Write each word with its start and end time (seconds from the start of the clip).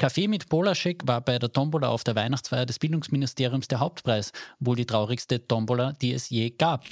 Kaffee 0.00 0.28
mit 0.28 0.48
Polaschek 0.48 1.06
war 1.06 1.20
bei 1.20 1.38
der 1.38 1.52
Tombola 1.52 1.88
auf 1.88 2.04
der 2.04 2.14
Weihnachtsfeier 2.14 2.64
des 2.64 2.78
Bildungsministeriums 2.78 3.68
der 3.68 3.80
Hauptpreis, 3.80 4.32
wohl 4.58 4.74
die 4.74 4.86
traurigste 4.86 5.46
Tombola, 5.46 5.92
die 5.92 6.14
es 6.14 6.30
je 6.30 6.48
gab. 6.48 6.86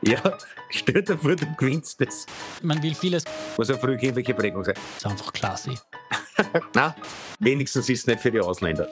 Ja, 0.00 0.38
stell 0.70 1.02
dir 1.02 1.18
vor, 1.18 1.36
du 1.36 1.44
gewinnst 1.58 2.00
das. 2.00 2.24
Man 2.62 2.82
will 2.82 2.94
vieles. 2.94 3.24
Muss 3.58 3.68
eine 3.68 3.78
frühkindliche 3.78 4.32
Prägung 4.32 4.64
sein. 4.64 4.72
Das 4.74 4.84
ist 4.96 5.06
einfach 5.06 5.30
klasse. 5.34 5.74
Na, 6.74 6.96
wenigstens 7.40 7.90
ist 7.90 7.98
es 8.00 8.06
nicht 8.06 8.20
für 8.20 8.30
die 8.30 8.40
Ausländer. 8.40 8.88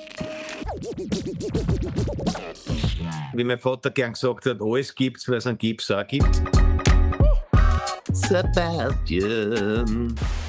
Wie 3.33 3.45
mein 3.45 3.59
Vater 3.59 3.93
gern 3.93 4.13
gesagt 4.13 4.45
hat, 4.45 4.61
alles 4.61 4.95
gibt's, 4.95 5.27
weil 5.27 5.39
es 5.39 5.47
einen 5.47 5.57
Gips 5.57 5.91
auch 5.91 6.07
gibt. 6.07 6.43
Sebastian. 8.13 8.85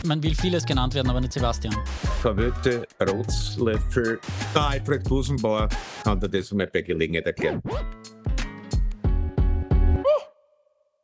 Man 0.05 0.21
will 0.21 0.35
vieles 0.35 0.63
genannt 0.65 0.93
werden, 0.93 1.09
aber 1.09 1.19
nicht 1.19 1.33
Sebastian. 1.33 1.75
Verwöhnte 2.21 2.87
Rotzlöffel. 3.01 4.19
Der 4.53 4.61
Alfred 4.61 5.03
Busenbauer 5.03 5.67
kann 6.03 6.19
dir 6.19 6.29
das 6.29 6.51
mal 6.51 6.67
bei 6.67 6.83
Gelegenheit 6.83 7.25
erklären. 7.25 7.61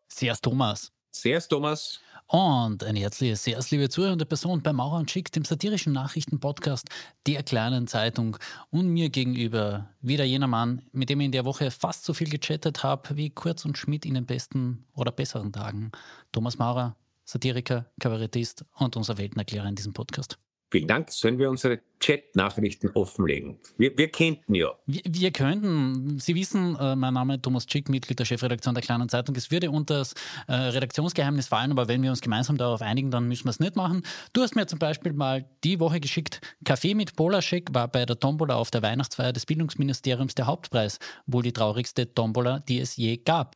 Sehr 0.07 0.35
Thomas. 0.37 0.91
Sehr, 1.09 1.41
Thomas. 1.41 1.99
Und 2.27 2.83
eine 2.83 2.99
herzliche, 2.99 3.35
sehr 3.35 3.59
liebe 3.71 3.89
zuhörende 3.89 4.25
Person 4.25 4.61
bei 4.61 4.71
Maurer 4.71 4.99
und 4.99 5.09
Schick, 5.09 5.31
dem 5.31 5.43
satirischen 5.43 5.93
Nachrichtenpodcast 5.93 6.87
der 7.25 7.41
kleinen 7.41 7.87
Zeitung 7.87 8.37
und 8.69 8.87
mir 8.87 9.09
gegenüber 9.09 9.89
wieder 9.99 10.23
jener 10.23 10.47
Mann, 10.47 10.83
mit 10.93 11.09
dem 11.09 11.19
ich 11.21 11.25
in 11.25 11.31
der 11.31 11.43
Woche 11.43 11.71
fast 11.71 12.05
so 12.05 12.13
viel 12.13 12.29
gechattet 12.29 12.83
habe 12.83 13.17
wie 13.17 13.31
Kurz 13.31 13.65
und 13.65 13.77
Schmidt 13.77 14.05
in 14.05 14.13
den 14.13 14.27
besten 14.27 14.85
oder 14.93 15.11
besseren 15.11 15.51
Tagen. 15.51 15.91
Thomas 16.31 16.57
Maurer, 16.57 16.95
Satiriker, 17.31 17.85
Kabarettist 17.99 18.65
und 18.77 18.97
unser 18.97 19.17
Weltenerklärer 19.17 19.67
in 19.67 19.75
diesem 19.75 19.93
Podcast. 19.93 20.37
Vielen 20.69 20.87
Dank. 20.87 21.11
Sollen 21.11 21.37
wir 21.37 21.49
unsere 21.49 21.79
Chat-Nachrichten 21.99 22.91
offenlegen? 22.93 23.59
Wir, 23.77 23.97
wir 23.97 24.09
könnten 24.09 24.53
ja. 24.53 24.71
Wir, 24.85 25.01
wir 25.05 25.31
könnten, 25.31 26.19
Sie 26.19 26.35
wissen, 26.35 26.77
äh, 26.77 26.95
mein 26.95 27.13
Name 27.13 27.35
ist 27.35 27.43
Thomas 27.43 27.65
Schick, 27.69 27.87
Mitglied 27.89 28.19
der 28.19 28.25
Chefredaktion 28.25 28.73
der 28.73 28.83
Kleinen 28.83 29.07
Zeitung. 29.07 29.35
Es 29.35 29.49
würde 29.49 29.71
unter 29.71 29.99
das 29.99 30.13
äh, 30.47 30.53
Redaktionsgeheimnis 30.53 31.47
fallen, 31.47 31.71
aber 31.71 31.87
wenn 31.87 32.01
wir 32.03 32.09
uns 32.09 32.21
gemeinsam 32.21 32.57
darauf 32.57 32.81
einigen, 32.81 33.11
dann 33.11 33.27
müssen 33.29 33.45
wir 33.45 33.51
es 33.51 33.59
nicht 33.59 33.77
machen. 33.77 34.03
Du 34.33 34.41
hast 34.41 34.55
mir 34.55 34.65
zum 34.65 34.79
Beispiel 34.79 35.13
mal 35.13 35.45
die 35.63 35.79
Woche 35.79 36.01
geschickt, 36.01 36.41
Kaffee 36.65 36.95
mit 36.95 37.15
Polaschek 37.15 37.73
war 37.73 37.89
bei 37.89 38.05
der 38.05 38.19
Tombola 38.19 38.55
auf 38.55 38.71
der 38.71 38.81
Weihnachtsfeier 38.81 39.33
des 39.33 39.45
Bildungsministeriums 39.45 40.35
der 40.35 40.47
Hauptpreis, 40.47 40.99
wohl 41.27 41.43
die 41.43 41.53
traurigste 41.53 42.13
Tombola, 42.13 42.59
die 42.59 42.79
es 42.79 42.97
je 42.97 43.17
gab. 43.17 43.55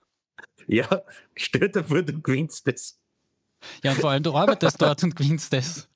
Ja, 0.68 1.02
stell 1.36 1.70
dir 1.70 1.84
vor, 1.84 2.02
du 2.02 2.22
gewinnst 2.22 2.68
das. 2.68 3.00
Ja, 3.84 3.92
und 3.92 4.00
vor 4.00 4.12
allem, 4.12 4.24
du 4.24 4.34
arbeitest 4.34 4.82
dort 4.82 5.04
und 5.04 5.16
gewinnst 5.16 5.52
das. 5.54 5.90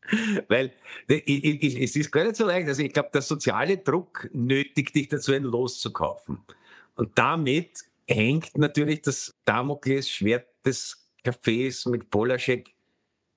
Weil 0.47 0.73
ich, 1.07 1.79
es 1.79 1.95
ist 1.95 2.11
gar 2.11 2.23
nicht 2.23 2.35
so 2.35 2.45
leicht. 2.45 2.67
Also 2.67 2.81
ich 2.81 2.91
glaube, 2.91 3.09
der 3.13 3.21
soziale 3.21 3.77
Druck 3.77 4.29
nötigt 4.33 4.95
dich 4.95 5.07
dazu, 5.07 5.33
ein 5.33 5.43
Los 5.43 5.79
zu 5.79 5.91
kaufen. 5.91 6.43
Und 6.95 7.17
damit 7.17 7.83
hängt 8.07 8.57
natürlich 8.57 9.01
das 9.01 9.35
Damoklesschwert 9.45 10.47
des 10.65 11.07
Cafés 11.23 11.87
mit 11.89 12.09
Polaschek 12.09 12.73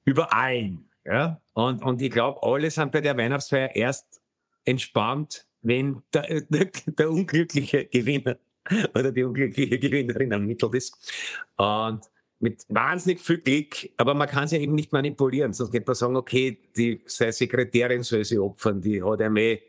über 0.04 0.32
allen. 0.32 0.88
Ja? 1.04 1.40
Und, 1.52 1.82
und 1.82 2.00
ich 2.00 2.10
glaube, 2.10 2.42
alle 2.42 2.70
sind 2.70 2.92
bei 2.92 3.00
der 3.00 3.16
Weihnachtsfeier 3.16 3.74
erst 3.74 4.20
entspannt, 4.64 5.46
wenn 5.62 6.02
der, 6.12 6.42
der, 6.42 6.70
der 6.86 7.10
unglückliche 7.10 7.86
Gewinner 7.86 8.38
oder 8.94 9.12
die 9.12 9.24
unglückliche 9.24 9.78
Gewinnerin 9.78 10.32
ermittelt 10.32 10.74
ist. 10.74 11.12
Und 11.56 12.02
mit 12.42 12.64
wahnsinnig 12.68 13.20
viel 13.20 13.38
Glück, 13.38 13.88
aber 13.96 14.14
man 14.14 14.28
kann 14.28 14.48
sie 14.48 14.56
eben 14.56 14.74
nicht 14.74 14.92
manipulieren. 14.92 15.52
Sonst 15.52 15.70
könnte 15.70 15.86
man 15.86 15.94
sagen, 15.94 16.16
okay, 16.16 16.58
die, 16.76 17.00
seine 17.06 17.32
Sekretärin 17.32 18.02
soll 18.02 18.24
sie 18.24 18.38
opfern, 18.38 18.80
die 18.80 19.00
hat 19.00 19.20
er 19.20 19.30
mehr 19.30 19.60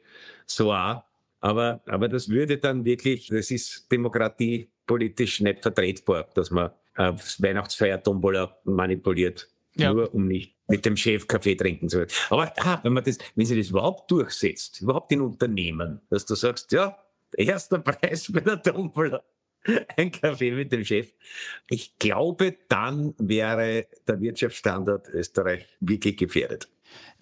so 0.48 0.74
auch. 0.74 1.04
Aber, 1.40 1.82
aber 1.86 2.10
das 2.10 2.30
würde 2.30 2.58
dann 2.58 2.84
wirklich, 2.84 3.28
das 3.28 3.52
ist 3.52 3.92
demokratiepolitisch 3.92 5.42
nicht 5.42 5.62
vertretbar, 5.62 6.28
dass 6.34 6.50
man 6.50 6.72
aufs 6.96 7.42
Weihnachtsfeier 7.42 8.02
Tombola 8.02 8.58
manipuliert. 8.64 9.50
Ja. 9.76 9.94
Nur 9.94 10.14
um 10.14 10.28
nicht 10.28 10.56
mit 10.68 10.86
dem 10.86 10.98
Chef 10.98 11.28
Kaffee 11.28 11.56
trinken 11.56 11.90
zu 11.90 12.00
können. 12.00 12.12
Aber 12.30 12.54
ah, 12.58 12.80
wenn 12.84 12.94
man 12.94 13.04
das, 13.04 13.18
wenn 13.36 13.46
sie 13.46 13.58
das 13.58 13.70
überhaupt 13.70 14.10
durchsetzt, 14.10 14.82
überhaupt 14.82 15.12
in 15.12 15.22
Unternehmen, 15.22 16.02
dass 16.10 16.26
du 16.26 16.36
sagst, 16.36 16.72
ja, 16.72 16.98
erster 17.38 17.80
Preis 17.80 18.32
bei 18.32 18.40
der 18.40 18.62
Tombola. 18.62 19.22
ein 19.98 20.12
Kaffee 20.12 20.52
mit 20.52 20.72
dem 20.72 20.84
Chef. 20.84 21.12
Ich 21.70 21.98
glaube, 22.00 22.58
dann 22.70 23.14
wäre 23.18 23.88
der 24.08 24.22
Wirtschaftsstandort 24.22 25.10
Österreich 25.10 25.68
wirklich 25.80 26.18
gefährdet. 26.18 26.68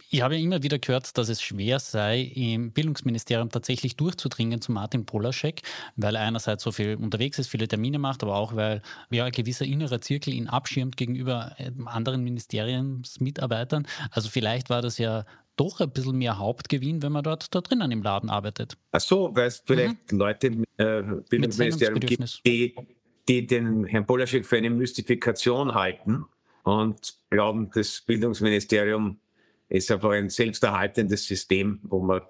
Ich 0.10 0.22
habe 0.22 0.38
immer 0.38 0.62
wieder 0.62 0.78
gehört, 0.78 1.18
dass 1.18 1.30
es 1.30 1.42
schwer 1.42 1.80
sei, 1.80 2.20
im 2.36 2.74
Bildungsministerium 2.74 3.50
tatsächlich 3.50 3.96
durchzudringen 3.96 4.60
zu 4.60 4.74
Martin 4.74 5.06
Polaschek, 5.06 5.62
weil 5.96 6.16
er 6.16 6.24
einerseits 6.24 6.64
so 6.64 6.74
viel 6.74 6.96
unterwegs 6.96 7.40
ist, 7.40 7.48
viele 7.48 7.68
Termine 7.68 7.98
macht, 7.98 8.22
aber 8.22 8.36
auch, 8.36 8.54
weil 8.56 8.82
ja, 9.10 9.24
ein 9.24 9.32
gewisser 9.32 9.66
innerer 9.66 10.02
Zirkel 10.02 10.34
ihn 10.34 10.50
abschirmt 10.50 10.98
gegenüber 10.98 11.56
äh, 11.58 11.72
anderen 11.86 12.24
Ministeriumsmitarbeitern. 12.24 13.88
Also 14.10 14.28
vielleicht 14.28 14.70
war 14.70 14.82
das 14.82 14.98
ja 14.98 15.24
doch 15.62 15.80
ein 15.80 15.92
bisschen 15.92 16.18
mehr 16.18 16.40
Hauptgewinn, 16.40 17.04
wenn 17.04 17.12
man 17.12 17.24
dort 17.24 17.54
da 17.54 17.62
drinnen 17.62 17.92
im 17.92 18.02
Laden 18.02 18.30
arbeitet. 18.30 18.78
Ach 18.92 19.00
so, 19.00 19.30
weil 19.34 19.48
es 19.48 19.64
vielleicht 19.66 20.12
mhm. 20.12 20.18
Leute 20.18 20.48
im 20.48 20.64
äh, 20.78 21.04
Bildungsministerium 21.30 22.00
gibt, 22.00 22.42
die, 22.46 22.76
die 23.28 23.46
den 23.46 23.86
Herrn 23.86 24.08
Polaschek 24.08 24.46
für 24.46 24.58
eine 24.58 24.72
Mystifikation 24.72 25.76
halten 25.76 26.26
und 26.64 27.14
glauben, 27.30 27.70
das 27.74 28.02
Bildungsministerium 28.02 29.20
ist 29.72 29.90
einfach 29.90 30.12
ein 30.12 30.30
selbsterhaltendes 30.30 31.26
System, 31.26 31.80
wo 31.84 32.02
man 32.02 32.22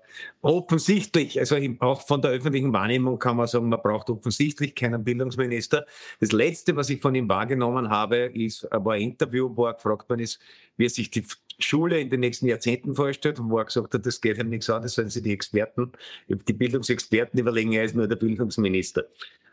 offensichtlich, 0.41 1.39
also 1.39 1.57
auch 1.79 2.05
von 2.05 2.21
der 2.21 2.31
öffentlichen 2.31 2.71
Wahrnehmung 2.71 3.17
kann 3.17 3.37
man 3.37 3.47
sagen, 3.47 3.69
man 3.69 3.81
braucht 3.81 4.09
offensichtlich 4.09 4.75
keinen 4.75 5.03
Bildungsminister. 5.03 5.85
Das 6.19 6.31
Letzte, 6.31 6.75
was 6.75 6.89
ich 6.89 7.01
von 7.01 7.15
ihm 7.15 7.27
wahrgenommen 7.27 7.89
habe, 7.89 8.17
ist, 8.17 8.67
war 8.71 8.93
ein 8.93 9.01
Interview, 9.01 9.49
wo 9.55 9.65
er 9.65 9.73
gefragt 9.73 10.09
worden 10.09 10.21
ist, 10.21 10.39
wie 10.77 10.85
er 10.85 10.89
sich 10.89 11.09
die 11.09 11.25
Schule 11.59 11.99
in 11.99 12.09
den 12.09 12.19
nächsten 12.19 12.47
Jahrzehnten 12.47 12.95
vorstellt 12.95 13.39
und 13.39 13.49
wo 13.49 13.57
er 13.57 13.65
gesagt 13.65 13.93
hat, 13.93 14.05
das 14.05 14.21
geht 14.21 14.37
ihm 14.37 14.49
nichts 14.49 14.69
an, 14.69 14.83
das 14.83 14.93
sollen 14.93 15.09
sie 15.09 15.21
die 15.21 15.33
Experten, 15.33 15.91
die 16.27 16.53
Bildungsexperten 16.53 17.39
überlegen, 17.39 17.73
er 17.73 17.83
ist 17.83 17.95
nur 17.95 18.07
der 18.07 18.15
Bildungsminister. 18.17 19.05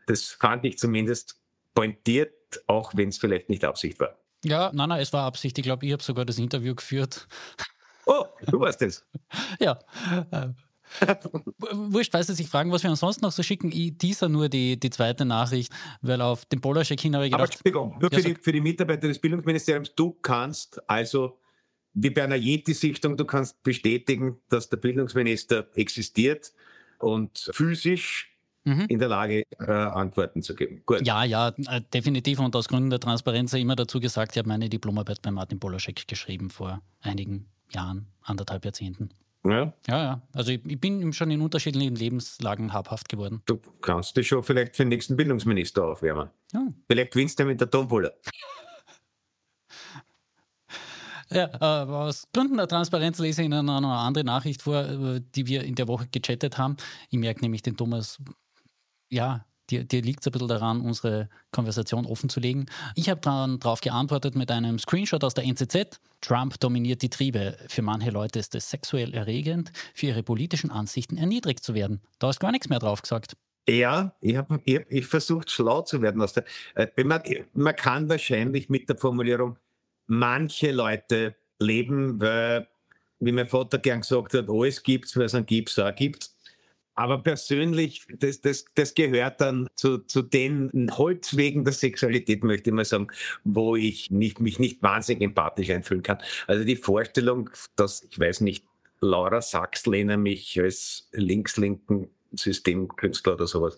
Das 0.06 0.24
fand 0.24 0.64
ich 0.64 0.78
zumindest 0.78 1.40
pointiert, 1.74 2.32
auch 2.66 2.92
wenn 2.94 3.08
es 3.08 3.18
vielleicht 3.18 3.48
nicht 3.48 3.64
Absicht 3.64 3.98
war. 4.00 4.18
Ja, 4.44 4.70
nein, 4.72 4.90
nein, 4.90 5.00
es 5.00 5.12
war 5.12 5.24
Absicht. 5.24 5.58
Ich 5.58 5.64
glaube, 5.64 5.84
ich 5.84 5.92
habe 5.92 6.02
sogar 6.02 6.24
das 6.24 6.38
Interview 6.38 6.74
geführt. 6.74 7.26
Oh, 8.08 8.24
du 8.46 8.58
warst 8.58 8.80
es. 8.82 9.04
ja. 9.60 9.78
Äh, 10.30 10.48
wurscht, 11.72 12.14
weil 12.14 12.24
Sie 12.24 12.32
sich 12.32 12.48
fragen, 12.48 12.72
was 12.72 12.82
wir 12.82 12.88
ansonsten 12.88 13.22
noch 13.22 13.32
so 13.32 13.42
schicken. 13.42 13.70
Ich 13.70 13.98
teaser 13.98 14.30
nur 14.30 14.48
die, 14.48 14.80
die 14.80 14.88
zweite 14.88 15.26
Nachricht, 15.26 15.70
weil 16.00 16.22
auf 16.22 16.46
dem 16.46 16.62
Polaschek 16.62 16.98
hin 16.98 17.14
habe 17.14 17.26
ich 17.26 17.32
gedacht... 17.32 17.42
Aber 17.42 17.52
Entschuldigung, 17.52 17.98
nur 18.00 18.10
für, 18.10 18.20
ja, 18.20 18.34
die, 18.34 18.40
für 18.40 18.52
die 18.52 18.62
Mitarbeiter 18.62 19.06
des 19.08 19.18
Bildungsministeriums, 19.18 19.94
du 19.94 20.12
kannst 20.12 20.80
also, 20.88 21.38
wie 21.92 22.08
bei 22.08 22.24
einer 22.24 22.36
Yeti-Sichtung, 22.36 23.18
du 23.18 23.26
kannst 23.26 23.62
bestätigen, 23.62 24.40
dass 24.48 24.70
der 24.70 24.78
Bildungsminister 24.78 25.68
existiert 25.74 26.52
und 26.98 27.50
physisch 27.52 28.34
mhm. 28.64 28.86
in 28.88 28.98
der 28.98 29.08
Lage, 29.08 29.42
äh, 29.60 29.70
Antworten 29.70 30.40
zu 30.42 30.54
geben. 30.54 30.82
Gut. 30.86 31.06
Ja, 31.06 31.24
ja, 31.24 31.48
äh, 31.48 31.82
definitiv. 31.92 32.38
Und 32.40 32.56
aus 32.56 32.68
Gründen 32.68 32.88
der 32.88 33.00
Transparenz 33.00 33.52
immer 33.52 33.76
dazu 33.76 34.00
gesagt, 34.00 34.32
ich 34.32 34.38
habe 34.38 34.48
meine 34.48 34.70
Diplomarbeit 34.70 35.20
bei 35.20 35.30
Martin 35.30 35.60
Polaschek 35.60 36.08
geschrieben 36.08 36.48
vor 36.48 36.80
einigen 37.02 37.50
Jahren, 37.72 38.06
anderthalb 38.22 38.64
Jahrzehnten. 38.64 39.10
Ja. 39.44 39.72
Ja, 39.86 40.02
ja. 40.02 40.22
Also 40.32 40.52
ich, 40.52 40.64
ich, 40.66 40.80
bin 40.80 41.12
schon 41.12 41.30
in 41.30 41.40
unterschiedlichen 41.40 41.94
Lebenslagen 41.94 42.72
habhaft 42.72 43.08
geworden. 43.08 43.42
Du 43.46 43.60
kannst 43.80 44.16
dich 44.16 44.28
schon 44.28 44.42
vielleicht 44.42 44.76
für 44.76 44.82
den 44.82 44.88
nächsten 44.88 45.16
Bildungsminister 45.16 45.84
aufwärmen. 45.84 46.30
Ja. 46.52 46.66
Vielleicht 46.86 47.12
gewinnst 47.12 47.38
du 47.38 47.44
mit 47.44 47.60
der 47.60 47.70
Tombola. 47.70 48.10
Ja, 51.30 51.50
äh, 51.60 51.90
aus 51.90 52.26
Gründen 52.32 52.56
der 52.56 52.68
Transparenz 52.68 53.18
lese 53.18 53.42
ich 53.42 53.46
Ihnen 53.46 53.66
noch 53.66 53.76
eine 53.76 53.88
andere 53.88 54.24
Nachricht 54.24 54.62
vor, 54.62 54.82
äh, 54.82 55.20
die 55.34 55.46
wir 55.46 55.62
in 55.62 55.74
der 55.74 55.86
Woche 55.86 56.08
gechattet 56.10 56.56
haben. 56.56 56.76
Ich 57.10 57.18
merke 57.18 57.42
nämlich 57.42 57.60
den 57.60 57.76
Thomas, 57.76 58.18
ja, 59.10 59.44
dir, 59.70 59.84
dir 59.84 60.02
liegt 60.02 60.20
es 60.20 60.26
ein 60.26 60.32
bisschen 60.32 60.48
daran, 60.48 60.80
unsere 60.80 61.28
Konversation 61.52 62.06
offen 62.06 62.28
zu 62.28 62.40
legen. 62.40 62.66
Ich 62.94 63.08
habe 63.08 63.20
dann 63.20 63.58
darauf 63.58 63.80
geantwortet 63.80 64.34
mit 64.34 64.50
einem 64.50 64.78
Screenshot 64.78 65.24
aus 65.24 65.34
der 65.34 65.44
NZZ. 65.44 66.00
Trump 66.20 66.58
dominiert 66.60 67.02
die 67.02 67.10
Triebe. 67.10 67.56
Für 67.68 67.82
manche 67.82 68.10
Leute 68.10 68.38
ist 68.38 68.54
es 68.54 68.70
sexuell 68.70 69.14
erregend, 69.14 69.72
für 69.94 70.06
ihre 70.06 70.22
politischen 70.22 70.70
Ansichten 70.70 71.16
erniedrigt 71.16 71.62
zu 71.62 71.74
werden. 71.74 72.00
Da 72.18 72.30
ist 72.30 72.40
gar 72.40 72.52
nichts 72.52 72.68
mehr 72.68 72.78
drauf 72.78 73.02
gesagt. 73.02 73.36
Ja, 73.68 74.14
ich 74.20 74.36
habe 74.36 74.60
ich, 74.64 74.80
ich 74.88 75.06
versucht, 75.06 75.50
schlau 75.50 75.82
zu 75.82 76.00
werden. 76.00 76.22
Aus 76.22 76.32
der, 76.32 76.44
äh, 76.74 76.88
man, 77.04 77.22
man 77.52 77.76
kann 77.76 78.08
wahrscheinlich 78.08 78.70
mit 78.70 78.88
der 78.88 78.96
Formulierung 78.96 79.58
manche 80.06 80.72
Leute 80.72 81.36
leben, 81.58 82.18
weil, 82.20 82.66
wie 83.20 83.32
mein 83.32 83.46
Vater 83.46 83.78
gern 83.78 84.00
gesagt 84.00 84.32
hat, 84.32 84.48
alles 84.48 84.82
gibt, 84.82 85.14
was 85.16 85.24
es 85.24 85.34
an 85.34 85.44
Gips 85.44 85.78
auch 85.78 85.94
gibt. 85.94 86.30
Aber 86.98 87.18
persönlich, 87.18 88.04
das, 88.18 88.40
das, 88.40 88.64
das 88.74 88.92
gehört 88.92 89.40
dann 89.40 89.68
zu, 89.76 89.98
zu 89.98 90.20
den 90.20 90.90
Holzwegen 90.90 91.62
der 91.62 91.72
Sexualität, 91.72 92.42
möchte 92.42 92.70
ich 92.70 92.74
mal 92.74 92.84
sagen, 92.84 93.06
wo 93.44 93.76
ich 93.76 94.10
nicht, 94.10 94.40
mich 94.40 94.58
nicht 94.58 94.82
wahnsinnig 94.82 95.22
empathisch 95.22 95.70
einfühlen 95.70 96.02
kann. 96.02 96.18
Also 96.48 96.64
die 96.64 96.74
Vorstellung, 96.74 97.50
dass, 97.76 98.02
ich 98.02 98.18
weiß 98.18 98.40
nicht, 98.40 98.64
Laura 99.00 99.40
Sachslehner 99.40 100.16
mich 100.16 100.60
als 100.60 101.08
linkslinken 101.12 102.10
Systemkünstler 102.32 103.34
oder 103.34 103.46
sowas. 103.46 103.76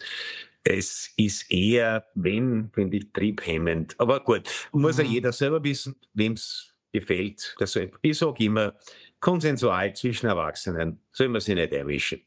Es 0.65 1.13
ist 1.19 1.51
eher, 1.51 2.07
wenn, 2.15 2.71
finde 2.73 2.97
ich, 2.97 3.13
triebhemmend. 3.13 3.97
Aber 3.99 4.21
gut, 4.21 4.49
muss 4.73 4.97
ja 4.97 5.05
mhm. 5.05 5.11
jeder 5.11 5.33
selber 5.35 5.63
wissen, 5.63 5.95
wem 6.15 6.33
es 6.33 6.73
gefällt. 6.91 7.55
Deshalb, 7.61 7.99
ich 8.01 8.17
sage 8.17 8.45
immer, 8.45 8.79
konsensual 9.21 9.95
zwischen 9.95 10.29
Erwachsenen 10.29 11.01
soll 11.13 11.29
man 11.29 11.43
sich 11.43 11.55
nicht 11.55 11.75
erwischen. 11.75 12.23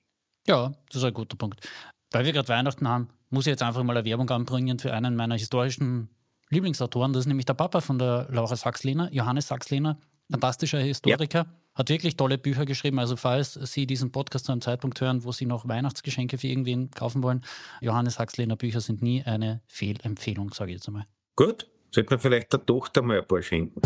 Ja, 0.48 0.74
das 0.88 0.98
ist 0.98 1.04
ein 1.04 1.14
guter 1.14 1.38
Punkt. 1.38 1.68
Weil 2.12 2.26
wir 2.26 2.34
gerade 2.34 2.50
Weihnachten 2.50 2.88
haben, 2.88 3.10
muss 3.30 3.48
ich 3.48 3.52
jetzt 3.52 3.64
einfach 3.64 3.84
mal 3.84 3.98
eine 3.98 4.06
Werbung 4.06 4.30
anbringen 4.30 4.78
für 4.78 4.94
einen 4.94 5.16
meiner 5.16 5.36
historischen 5.36 6.10
Lieblingsautoren. 6.50 7.14
Das 7.14 7.22
ist 7.22 7.28
nämlich 7.28 7.46
der 7.46 7.54
Papa 7.54 7.82
von 7.82 7.98
der 7.98 8.28
Laura 8.30 8.56
Sachslehner, 8.56 9.12
Johannes 9.12 9.48
Sachslehner, 9.48 9.98
fantastischer 10.30 10.80
Historiker. 10.80 11.40
Ja. 11.40 11.46
Hat 11.76 11.90
wirklich 11.90 12.18
tolle 12.18 12.38
Bücher 12.38 12.66
geschrieben. 12.66 13.00
Also, 13.00 13.16
falls 13.16 13.54
Sie 13.54 13.88
diesen 13.88 14.12
Podcast 14.12 14.46
zu 14.46 14.52
einem 14.52 14.62
Zeitpunkt 14.62 15.02
hören, 15.02 15.24
wo 15.24 15.32
Sie 15.32 15.48
noch 15.48 15.68
Weihnachtsgeschenke 15.68 16.38
für 16.38 16.48
irgendwen 16.48 16.92
kaufen 16.92 17.24
wollen, 17.24 17.44
Johannes 17.82 18.16
Sachslehner 18.16 18.58
Bücher 18.58 18.82
sind 18.82 19.02
nie 19.02 19.24
eine 19.24 19.62
Fehlempfehlung, 19.66 20.54
sage 20.54 20.72
ich 20.72 20.76
jetzt 20.76 20.88
einmal. 20.88 21.08
Gut, 21.36 21.68
sollte 21.90 22.12
man 22.12 22.20
vielleicht 22.20 22.54
der 22.54 22.64
Tochter 22.64 23.02
mal 23.02 23.22
ein 23.22 23.28
paar 23.28 23.42
schenken. 23.42 23.82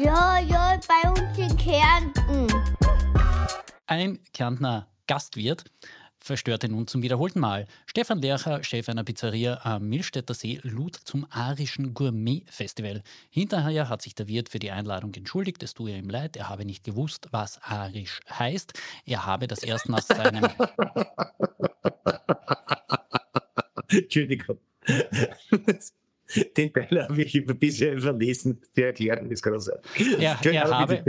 Ja, 0.00 0.38
ja, 0.38 0.78
bei 0.86 1.10
uns 1.10 1.36
in 1.36 1.56
Kärnten. 1.56 1.57
Ein 3.90 4.18
Kärntner 4.34 4.86
Gastwirt 5.06 5.64
verstörte 6.18 6.68
nun 6.68 6.86
zum 6.86 7.00
wiederholten 7.00 7.40
Mal. 7.40 7.66
Stefan 7.86 8.20
Lercher, 8.20 8.62
Chef 8.62 8.86
einer 8.90 9.02
Pizzeria 9.02 9.60
am 9.62 9.88
Milstädter 9.88 10.34
See, 10.34 10.60
lud 10.62 10.94
zum 10.94 11.26
arischen 11.30 11.94
Gourmet-Festival. 11.94 13.02
Hinterher 13.30 13.88
hat 13.88 14.02
sich 14.02 14.14
der 14.14 14.28
Wirt 14.28 14.50
für 14.50 14.58
die 14.58 14.72
Einladung 14.72 15.14
entschuldigt. 15.14 15.62
Es 15.62 15.72
tue 15.72 15.92
ihm 15.92 16.10
leid, 16.10 16.36
er 16.36 16.50
habe 16.50 16.66
nicht 16.66 16.84
gewusst, 16.84 17.28
was 17.30 17.62
arisch 17.62 18.20
heißt. 18.28 18.74
Er 19.06 19.24
habe 19.24 19.46
das 19.46 19.62
erst 19.62 19.88
nach 19.88 20.02
seinem... 20.02 20.44
Entschuldigung. 23.88 24.58
Den 26.58 26.72
Teil 26.74 27.06
habe 27.08 27.22
ich 27.22 27.46
bisher 27.58 27.98
verlesen. 27.98 28.60
Die 28.76 28.82
Erklärung 28.82 29.30
ist 29.30 29.42
großartig. 29.42 30.20
Er, 30.20 30.38
er, 30.44 30.68
habe, 30.68 31.02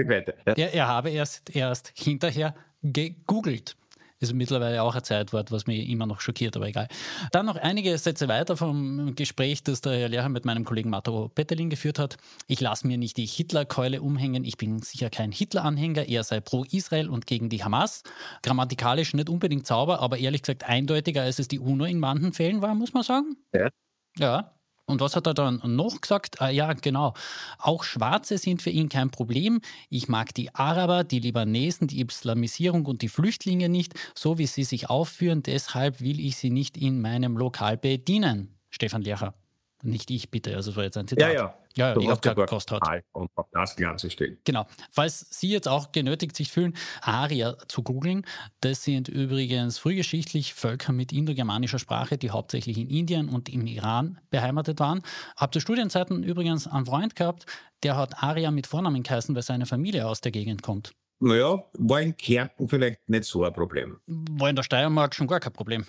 er, 0.55 0.73
er 0.73 0.87
habe 0.87 1.09
erst, 1.09 1.53
erst 1.53 1.91
hinterher 1.93 2.55
gegoogelt. 2.81 3.75
Ist 4.21 4.33
mittlerweile 4.33 4.83
auch 4.83 4.95
ein 4.95 5.03
Zeitwort, 5.03 5.49
was 5.49 5.65
mich 5.65 5.87
immer 5.87 6.05
noch 6.05 6.19
schockiert, 6.19 6.57
aber 6.57 6.67
egal. 6.67 6.89
Dann 7.31 7.45
noch 7.45 7.55
einige 7.55 7.97
Sätze 7.97 8.27
weiter 8.27 8.57
vom 8.57 9.15
Gespräch, 9.15 9.63
das 9.63 9.79
der 9.79 9.97
Herr 9.97 10.09
Lehrer 10.09 10.27
mit 10.27 10.43
meinem 10.43 10.65
Kollegen 10.65 10.89
Mato 10.89 11.29
Pettelin 11.29 11.69
geführt 11.69 11.99
hat. 11.99 12.17
Ich 12.45 12.59
lasse 12.59 12.85
mir 12.85 12.97
nicht 12.97 13.15
die 13.15 13.25
Hitlerkeule 13.25 14.01
umhängen. 14.01 14.43
Ich 14.43 14.57
bin 14.57 14.79
sicher 14.79 15.09
kein 15.09 15.31
Hitler-Anhänger. 15.31 16.09
Er 16.09 16.25
sei 16.25 16.41
pro 16.41 16.65
Israel 16.65 17.07
und 17.07 17.27
gegen 17.27 17.47
die 17.47 17.63
Hamas. 17.63 18.03
Grammatikalisch 18.43 19.13
nicht 19.13 19.29
unbedingt 19.29 19.65
sauber, 19.65 20.01
aber 20.01 20.17
ehrlich 20.17 20.41
gesagt 20.41 20.65
eindeutiger, 20.65 21.21
als 21.21 21.39
es 21.39 21.47
die 21.47 21.59
UNO 21.59 21.85
in 21.85 21.99
manchen 21.99 22.33
Fällen 22.33 22.61
war, 22.61 22.75
muss 22.75 22.93
man 22.93 23.03
sagen. 23.03 23.37
Ja. 23.53 23.69
Ja, 24.17 24.58
und 24.89 25.01
was 25.01 25.15
hat 25.15 25.27
er 25.27 25.33
dann 25.33 25.61
noch 25.63 26.01
gesagt? 26.01 26.41
Ah, 26.41 26.49
ja, 26.49 26.73
genau. 26.73 27.13
Auch 27.59 27.83
Schwarze 27.83 28.37
sind 28.37 28.61
für 28.61 28.71
ihn 28.71 28.89
kein 28.89 29.11
Problem. 29.11 29.61
Ich 29.89 30.07
mag 30.07 30.33
die 30.33 30.53
Araber, 30.55 31.03
die 31.03 31.19
Libanesen, 31.19 31.87
die 31.87 32.01
Islamisierung 32.01 32.85
und 32.85 33.01
die 33.01 33.09
Flüchtlinge 33.09 33.69
nicht, 33.69 33.93
so 34.15 34.37
wie 34.37 34.47
sie 34.47 34.63
sich 34.63 34.89
aufführen. 34.89 35.43
Deshalb 35.43 36.01
will 36.01 36.19
ich 36.19 36.37
sie 36.37 36.49
nicht 36.49 36.75
in 36.75 37.01
meinem 37.01 37.37
Lokal 37.37 37.77
bedienen. 37.77 38.55
Stefan 38.71 39.03
Lercher. 39.03 39.33
Nicht 39.81 40.11
ich, 40.11 40.29
bitte. 40.29 40.55
Also, 40.55 40.71
das 40.71 40.77
war 40.77 40.83
jetzt 40.83 40.97
ein 40.97 41.07
Zitat. 41.07 41.33
Ja, 41.33 41.33
ja. 41.33 41.55
Ja, 41.75 41.93
du 41.93 42.01
ich 42.01 42.09
habe 42.09 42.19
gesagt, 42.19 42.49
kostet 42.49 42.81
hat. 42.81 43.03
Und 43.13 43.29
auf 43.35 43.45
das 43.53 43.75
Ganze 43.75 44.09
stehen. 44.09 44.37
Genau. 44.43 44.65
Falls 44.91 45.27
Sie 45.29 45.49
jetzt 45.49 45.67
auch 45.67 45.91
genötigt 45.91 46.35
sich 46.35 46.51
fühlen, 46.51 46.75
Arier 47.01 47.57
zu 47.67 47.83
googeln, 47.83 48.25
das 48.59 48.83
sind 48.83 49.07
übrigens 49.07 49.77
frühgeschichtlich 49.77 50.55
Völker 50.55 50.91
mit 50.91 51.13
indogermanischer 51.13 51.79
Sprache, 51.79 52.17
die 52.17 52.31
hauptsächlich 52.31 52.77
in 52.77 52.89
Indien 52.89 53.29
und 53.29 53.47
im 53.47 53.65
Iran 53.65 54.19
beheimatet 54.29 54.79
waren. 54.79 55.03
Hab 55.37 55.53
zu 55.53 55.61
Studienzeiten 55.61 56.23
übrigens 56.23 56.67
einen 56.67 56.85
Freund 56.85 57.15
gehabt, 57.15 57.45
der 57.83 57.95
hat 57.95 58.21
Arier 58.23 58.51
mit 58.51 58.67
Vornamen 58.67 59.03
geheißen, 59.03 59.33
weil 59.35 59.43
seine 59.43 59.65
Familie 59.65 60.05
aus 60.07 60.19
der 60.19 60.31
Gegend 60.31 60.63
kommt. 60.63 60.93
Naja, 61.19 61.63
war 61.73 62.01
in 62.01 62.15
Kärnten 62.17 62.67
vielleicht 62.67 63.07
nicht 63.07 63.25
so 63.25 63.43
ein 63.43 63.53
Problem. 63.53 63.99
War 64.07 64.49
in 64.49 64.55
der 64.55 64.63
Steiermark 64.63 65.13
schon 65.13 65.27
gar 65.27 65.39
kein 65.39 65.53
Problem. 65.53 65.85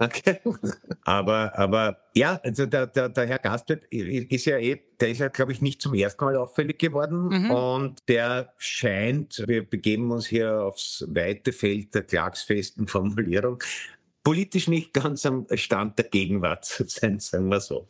Okay. 0.00 0.40
Aber, 1.04 1.56
aber 1.58 1.98
ja, 2.14 2.40
also 2.42 2.64
der, 2.64 2.86
der, 2.86 3.10
der 3.10 3.26
Herr 3.26 3.38
Gastwirt 3.38 3.84
ist 3.90 4.46
ja 4.46 4.56
eh, 4.56 4.80
der 4.98 5.10
ist 5.10 5.18
ja, 5.18 5.28
glaube 5.28 5.52
ich, 5.52 5.60
nicht 5.60 5.82
zum 5.82 5.92
ersten 5.92 6.24
Mal 6.24 6.36
auffällig 6.36 6.78
geworden. 6.78 7.28
Mhm. 7.28 7.50
Und 7.50 7.98
der 8.08 8.54
scheint, 8.56 9.44
wir 9.46 9.68
begeben 9.68 10.10
uns 10.10 10.26
hier 10.26 10.62
aufs 10.62 11.04
weite 11.08 11.52
Feld 11.52 11.94
der 11.94 12.04
klagsfesten 12.04 12.86
Formulierung, 12.88 13.62
politisch 14.24 14.68
nicht 14.68 14.94
ganz 14.94 15.26
am 15.26 15.46
Stand 15.52 15.98
der 15.98 16.06
Gegenwart 16.06 16.64
zu 16.64 16.84
sein, 16.86 17.20
sagen 17.20 17.48
wir 17.50 17.60
so. 17.60 17.86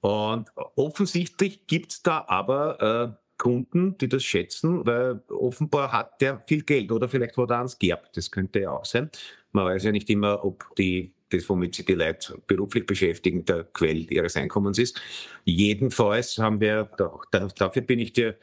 Und 0.00 0.50
offensichtlich 0.76 1.66
gibt's 1.66 2.02
da 2.02 2.24
aber 2.28 3.16
äh, 3.16 3.28
Kunden, 3.38 3.96
die 3.98 4.08
das 4.08 4.22
schätzen, 4.22 4.84
weil 4.84 5.22
offenbar 5.30 5.92
hat 5.92 6.20
der 6.20 6.40
viel 6.46 6.62
Geld 6.62 6.92
oder 6.92 7.08
vielleicht 7.08 7.38
war 7.38 7.48
er 7.48 7.58
ans 7.58 7.78
geerbt. 7.78 8.16
Das 8.16 8.30
könnte 8.30 8.60
ja 8.60 8.72
auch 8.72 8.84
sein. 8.84 9.10
Man 9.52 9.64
weiß 9.64 9.84
ja 9.84 9.92
nicht 9.92 10.10
immer, 10.10 10.44
ob 10.44 10.74
die 10.76 11.14
das, 11.30 11.48
womit 11.48 11.74
sich 11.74 11.86
die 11.86 11.94
Leute 11.94 12.40
beruflich 12.46 12.86
beschäftigen, 12.86 13.44
der 13.44 13.64
Quell 13.64 14.10
ihres 14.12 14.36
Einkommens 14.36 14.78
ist. 14.78 15.00
Jedenfalls 15.44 16.38
haben 16.38 16.60
wir, 16.60 16.90
da, 16.96 17.18
da, 17.30 17.48
dafür 17.48 17.82
bin 17.82 17.98
ich 17.98 18.12
dir, 18.12 18.36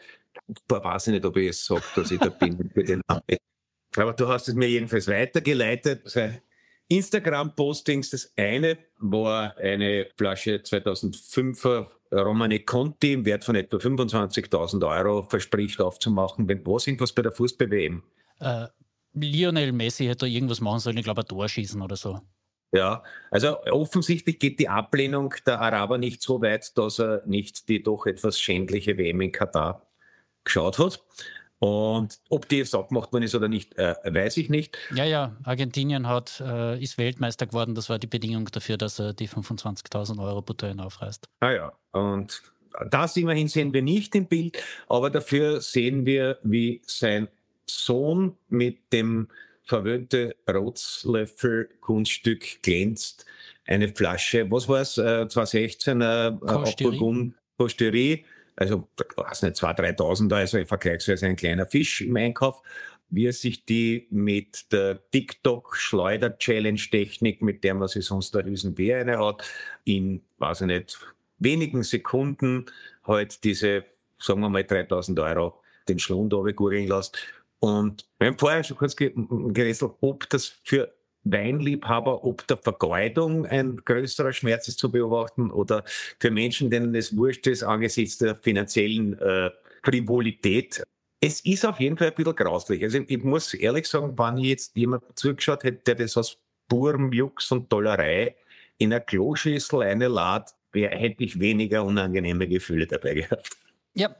weiß 0.67 1.07
ich 1.07 1.13
nicht, 1.13 1.25
ob 1.25 1.37
ich 1.37 1.49
es 1.49 1.65
sage, 1.65 1.83
dass 1.95 2.11
ich 2.11 2.19
da 2.19 2.29
bin 2.29 2.69
für 2.73 2.83
den 2.83 3.01
Aber 3.97 4.13
du 4.13 4.27
hast 4.27 4.47
es 4.47 4.55
mir 4.55 4.67
jedenfalls 4.67 5.07
weitergeleitet. 5.07 6.03
Instagram-Postings, 6.87 8.11
das 8.11 8.31
eine 8.37 8.77
war 8.99 9.57
eine 9.57 10.07
Flasche 10.17 10.57
2005er 10.57 11.87
Romane 12.11 12.59
Conti 12.59 13.13
im 13.13 13.25
Wert 13.25 13.43
von 13.43 13.55
etwa 13.55 13.77
25.000 13.77 14.87
Euro 14.87 15.23
verspricht 15.23 15.81
aufzumachen. 15.81 16.47
Wenn 16.47 16.65
was 16.65 16.87
irgendwas 16.87 17.13
bei 17.13 17.23
der 17.23 17.31
Fußball-WM? 17.31 18.03
Äh, 18.39 18.67
Lionel 19.13 19.71
Messi 19.71 20.05
hätte 20.05 20.19
da 20.19 20.25
irgendwas 20.25 20.61
machen 20.61 20.79
sollen, 20.79 20.97
ich 20.97 21.03
glaube, 21.03 21.21
ein 21.21 21.27
Tor 21.27 21.47
schießen 21.47 21.81
oder 21.81 21.95
so. 21.95 22.19
Ja, 22.71 23.03
also 23.31 23.61
offensichtlich 23.65 24.39
geht 24.39 24.59
die 24.59 24.67
Ablehnung 24.67 25.33
der 25.45 25.61
Araber 25.61 25.97
nicht 25.97 26.21
so 26.21 26.41
weit, 26.41 26.77
dass 26.77 26.99
er 26.99 27.21
nicht 27.25 27.69
die 27.69 27.81
doch 27.81 28.05
etwas 28.05 28.39
schändliche 28.39 28.97
WM 28.97 29.21
in 29.21 29.31
Katar 29.31 29.85
geschaut 30.43 30.79
hat. 30.79 31.01
Und 31.59 32.19
ob 32.29 32.49
die 32.49 32.57
jetzt 32.57 32.75
abgemacht 32.75 33.13
worden 33.13 33.23
ist 33.23 33.33
oder 33.33 33.47
nicht, 33.47 33.77
äh, 33.77 33.95
weiß 34.03 34.37
ich 34.37 34.49
nicht. 34.49 34.77
Ja, 34.93 35.05
ja, 35.05 35.35
Argentinien 35.43 36.07
hat, 36.07 36.41
äh, 36.45 36.81
ist 36.81 36.97
Weltmeister 36.97 37.47
geworden. 37.47 37.75
Das 37.75 37.89
war 37.89 37.97
die 37.97 38.07
Bedingung 38.07 38.45
dafür, 38.45 38.77
dass 38.77 38.99
er 38.99 39.13
die 39.13 39.27
25.000 39.27 40.21
Euro 40.21 40.41
brutto 40.41 40.67
aufreißt. 40.67 41.29
Ah 41.39 41.51
ja, 41.51 41.73
und 41.91 42.41
das 42.89 43.15
immerhin 43.15 43.47
sehen 43.47 43.73
wir 43.73 43.81
nicht 43.81 44.15
im 44.15 44.27
Bild, 44.27 44.61
aber 44.87 45.09
dafür 45.09 45.61
sehen 45.61 46.05
wir, 46.05 46.39
wie 46.43 46.81
sein 46.85 47.29
Sohn 47.65 48.37
mit 48.49 48.91
dem 48.91 49.29
verwöhnte 49.65 50.35
Rotzlöffel-Kunststück 50.47 52.61
glänzt. 52.61 53.25
Eine 53.65 53.89
Flasche, 53.89 54.49
was 54.51 54.69
war 54.69 54.81
es, 54.81 54.97
äh, 54.97 55.27
2016, 55.27 56.01
äh, 56.01 56.31
Burgund 56.79 57.33
Posterie, 57.57 58.23
also, 58.55 58.87
weiß 59.15 59.41
nicht, 59.43 59.57
2.000, 59.57 59.97
3.000, 59.97 60.33
also 60.33 60.63
vergleichsweise 60.65 61.25
ein 61.25 61.35
kleiner 61.35 61.65
Fisch 61.65 61.99
im 62.01 62.15
Einkauf. 62.15 62.61
Wie 63.09 63.25
er 63.27 63.33
sich 63.33 63.65
die 63.65 64.07
mit 64.09 64.71
der 64.71 64.99
TikTok-Schleuder-Challenge-Technik, 65.11 67.41
mit 67.41 67.63
der 67.63 67.73
man 67.75 67.87
sich 67.87 68.05
sonst 68.05 68.33
der 68.33 68.45
Riesenbär 68.45 68.99
eine 68.99 69.19
hat, 69.19 69.43
in, 69.83 70.23
weiß 70.37 70.61
ich 70.61 70.67
nicht, 70.67 70.99
wenigen 71.37 71.83
Sekunden 71.83 72.65
halt 73.03 73.43
diese, 73.43 73.83
sagen 74.17 74.39
wir 74.41 74.49
mal, 74.49 74.63
3.000 74.63 75.21
Euro 75.21 75.61
den 75.87 75.99
Schlund 75.99 76.33
gurgeln 76.55 76.87
lässt 76.87 77.19
und 77.65 78.05
wir 78.19 78.27
haben 78.27 78.37
vorher 78.37 78.63
schon 78.63 78.77
kurz 78.77 78.95
gerätselt, 78.95 79.93
ob 80.01 80.29
das 80.29 80.45
für 80.45 80.93
Weinliebhaber, 81.23 82.23
ob 82.23 82.45
der 82.45 82.57
Vergeudung 82.57 83.47
ein 83.47 83.77
größerer 83.77 84.33
Schmerz 84.33 84.67
ist 84.67 84.77
zu 84.77 84.91
beobachten 84.91 85.49
oder 85.49 85.83
für 86.19 86.29
Menschen, 86.29 86.69
denen 86.69 86.93
es 86.93 87.17
wurscht 87.17 87.47
ist 87.47 87.63
angesichts 87.63 88.19
der 88.19 88.35
finanziellen 88.35 89.17
äh, 89.17 89.49
Frivolität. 89.83 90.83
Es 91.19 91.41
ist 91.41 91.65
auf 91.65 91.79
jeden 91.79 91.97
Fall 91.97 92.09
ein 92.09 92.13
bisschen 92.13 92.35
grauslich. 92.35 92.83
Also 92.83 92.99
ich 92.99 93.23
muss 93.23 93.55
ehrlich 93.55 93.87
sagen, 93.87 94.15
wenn 94.15 94.37
ich 94.37 94.49
jetzt 94.49 94.77
jemand 94.77 95.03
zugeschaut 95.15 95.63
hätte, 95.63 95.81
der 95.87 95.95
das 95.95 96.17
aus 96.17 96.37
purem 96.69 97.11
Jux 97.11 97.51
und 97.51 97.73
Dollerei 97.73 98.35
in 98.77 98.93
einer 98.93 98.99
Kloschüssel 98.99 99.81
einlädt, 99.81 100.53
hätte 100.71 101.23
ich 101.23 101.39
weniger 101.39 101.83
unangenehme 101.83 102.47
Gefühle 102.47 102.85
dabei 102.85 103.15
gehabt. 103.15 103.57
Ja, 103.95 104.15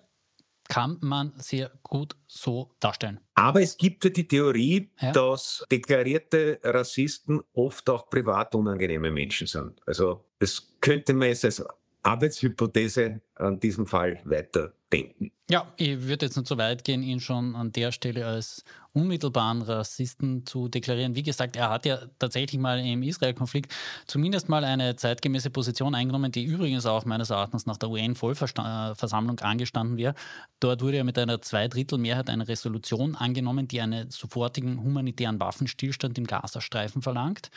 kann 0.68 0.98
man 1.02 1.34
sehr 1.38 1.72
gut 1.84 2.16
so 2.28 2.72
darstellen. 2.80 3.20
Aber 3.36 3.62
es 3.62 3.78
gibt 3.78 4.04
ja 4.04 4.10
die 4.10 4.28
Theorie, 4.28 4.90
ja. 5.00 5.12
dass 5.12 5.64
deklarierte 5.72 6.60
Rassisten 6.64 7.42
oft 7.54 7.90
auch 7.90 8.10
privat 8.10 8.56
unangenehme 8.56 9.12
Menschen 9.12 9.48
sind. 9.48 9.80
Also 9.86 10.26
das 10.40 10.76
könnte 10.82 11.14
man 11.14 11.30
jetzt 11.30 11.46
als 11.46 11.64
Arbeitshypothese 12.04 13.22
an 13.36 13.60
diesem 13.60 13.88
Fall 13.88 14.22
weiter 14.26 14.74
denken. 14.92 15.32
Ja, 15.50 15.72
ich 15.78 16.02
würde 16.04 16.28
jetzt 16.28 16.38
nicht 16.38 16.48
so 16.48 16.58
weit 16.58 16.84
gehen, 16.84 17.02
ihn 17.02 17.20
schon 17.20 17.56
an 17.56 17.72
der 17.72 17.92
Stelle 17.92 18.26
als 18.26 18.64
unmittelbaren 18.96 19.62
Rassisten 19.62 20.46
zu 20.46 20.70
deklarieren. 20.70 21.16
Wie 21.16 21.24
gesagt, 21.24 21.56
er 21.56 21.70
hat 21.70 21.86
ja 21.86 22.00
tatsächlich 22.18 22.60
mal 22.60 22.80
im 22.80 23.04
Israel-Konflikt 23.04 23.74
zumindest 24.08 24.50
mal 24.50 24.64
eine 24.64 24.96
zeitgemäße 24.96 25.50
Position 25.50 25.94
eingenommen, 25.94 26.32
die 26.32 26.46
übrigens 26.46 26.86
auch 26.86 27.06
meines 27.06 27.30
Erachtens 27.30 27.66
nach 27.66 27.78
der 27.78 27.90
UN-Vollversammlung 27.90 29.40
angestanden 29.42 29.98
wäre. 29.98 30.16
Dort 30.60 30.82
wurde 30.82 30.98
ja 30.98 31.04
mit 31.04 31.20
einer 31.20 31.42
Zweidrittelmehrheit 31.42 32.30
eine 32.30 32.48
Resolution 32.48 33.16
angenommen, 33.16 33.68
die 33.68 33.82
einen 33.82 34.10
sofortigen 34.10 34.82
humanitären 34.82 35.40
Waffenstillstand 35.40 36.18
im 36.18 36.26
Gazastreifen 36.26 37.02
verlangt. 37.02 37.52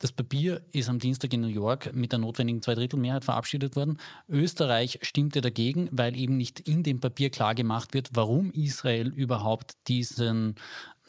Das 0.00 0.12
Papier 0.12 0.62
ist 0.72 0.88
am 0.88 0.98
Dienstag 0.98 1.34
in 1.34 1.42
New 1.42 1.46
York 1.46 1.94
mit 1.94 2.12
der 2.12 2.18
notwendigen 2.18 2.62
Zweidrittelmehrheit 2.62 3.22
verabschiedet 3.22 3.76
worden. 3.76 3.98
Österreich 4.28 4.98
stimmte 5.02 5.42
dagegen, 5.42 5.90
weil 5.92 6.16
eben 6.16 6.38
nicht 6.38 6.58
in 6.58 6.82
dem 6.82 7.00
Papier 7.00 7.28
klar 7.28 7.54
gemacht 7.54 7.92
wird, 7.92 8.08
warum 8.14 8.50
Israel 8.52 9.08
überhaupt 9.08 9.74
diesen 9.88 10.54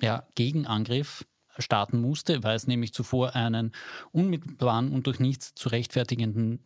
ja, 0.01 0.27
Gegenangriff 0.36 1.25
starten 1.57 2.01
musste, 2.01 2.43
weil 2.43 2.57
es 2.57 2.67
nämlich 2.67 2.93
zuvor 2.93 3.33
einen 3.33 3.71
unmittelbaren 4.12 4.91
und 4.91 5.07
durch 5.07 5.21
nichts 5.21 5.55
zu 5.55 5.69
rechtfertigenden 5.69 6.60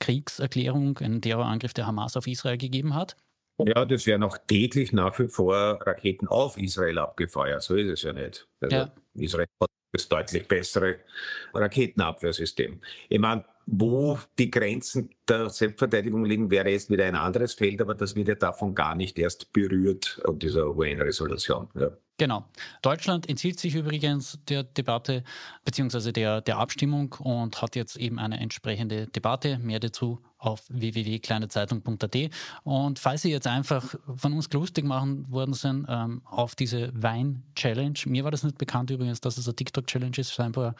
Kriegserklärung, 0.00 0.98
einen 0.98 1.22
Terrorangriff 1.22 1.72
der 1.72 1.86
Hamas 1.86 2.16
auf 2.16 2.26
Israel 2.26 2.58
gegeben 2.58 2.94
hat. 2.94 3.16
Ja, 3.58 3.84
das 3.84 4.06
werden 4.06 4.24
auch 4.24 4.38
täglich 4.38 4.92
nach 4.92 5.16
wie 5.20 5.28
vor 5.28 5.78
Raketen 5.86 6.26
auf 6.26 6.56
Israel 6.56 6.98
abgefeuert. 6.98 7.62
So 7.62 7.76
ist 7.76 7.88
es 7.88 8.02
ja 8.02 8.12
nicht. 8.12 8.48
Also 8.60 8.76
ja. 8.76 8.92
Israel 9.14 9.46
hat 9.60 9.70
das 9.92 10.08
deutlich 10.08 10.46
bessere 10.46 11.00
Raketenabwehrsystem. 11.54 12.80
Ich 13.08 13.18
meine, 13.18 13.44
wo 13.70 14.18
die 14.38 14.50
Grenzen 14.50 15.10
der 15.28 15.48
Selbstverteidigung 15.48 16.24
liegen, 16.24 16.50
wäre 16.50 16.70
jetzt 16.70 16.90
wieder 16.90 17.04
ein 17.04 17.14
anderes 17.14 17.54
Feld, 17.54 17.80
aber 17.80 17.94
das 17.94 18.16
wird 18.16 18.28
ja 18.28 18.34
davon 18.34 18.74
gar 18.74 18.96
nicht 18.96 19.18
erst 19.18 19.52
berührt, 19.52 20.20
dieser 20.40 20.76
UN-Resolution. 20.76 21.68
Ja. 21.78 21.90
Genau. 22.20 22.44
Deutschland 22.82 23.30
entzieht 23.30 23.58
sich 23.58 23.74
übrigens 23.74 24.38
der 24.46 24.62
Debatte 24.62 25.24
bzw. 25.64 26.12
Der, 26.12 26.42
der 26.42 26.58
Abstimmung 26.58 27.14
und 27.18 27.62
hat 27.62 27.76
jetzt 27.76 27.96
eben 27.96 28.18
eine 28.18 28.38
entsprechende 28.38 29.06
Debatte. 29.06 29.58
Mehr 29.58 29.80
dazu 29.80 30.20
auf 30.36 30.64
www.kleinezeitung.at. 30.68 32.16
Und 32.62 32.98
falls 32.98 33.22
Sie 33.22 33.30
jetzt 33.30 33.46
einfach 33.46 33.94
von 34.16 34.34
uns 34.34 34.52
lustig 34.52 34.84
machen 34.84 35.30
worden 35.30 35.54
sind 35.54 35.86
ähm, 35.88 36.20
auf 36.26 36.54
diese 36.54 36.90
Wein-Challenge, 36.92 37.98
mir 38.04 38.24
war 38.24 38.30
das 38.30 38.42
nicht 38.42 38.58
bekannt 38.58 38.90
übrigens, 38.90 39.22
dass 39.22 39.38
es 39.38 39.46
eine 39.46 39.56
TikTok-Challenge 39.56 40.18
ist, 40.18 40.32
scheinbar. 40.32 40.74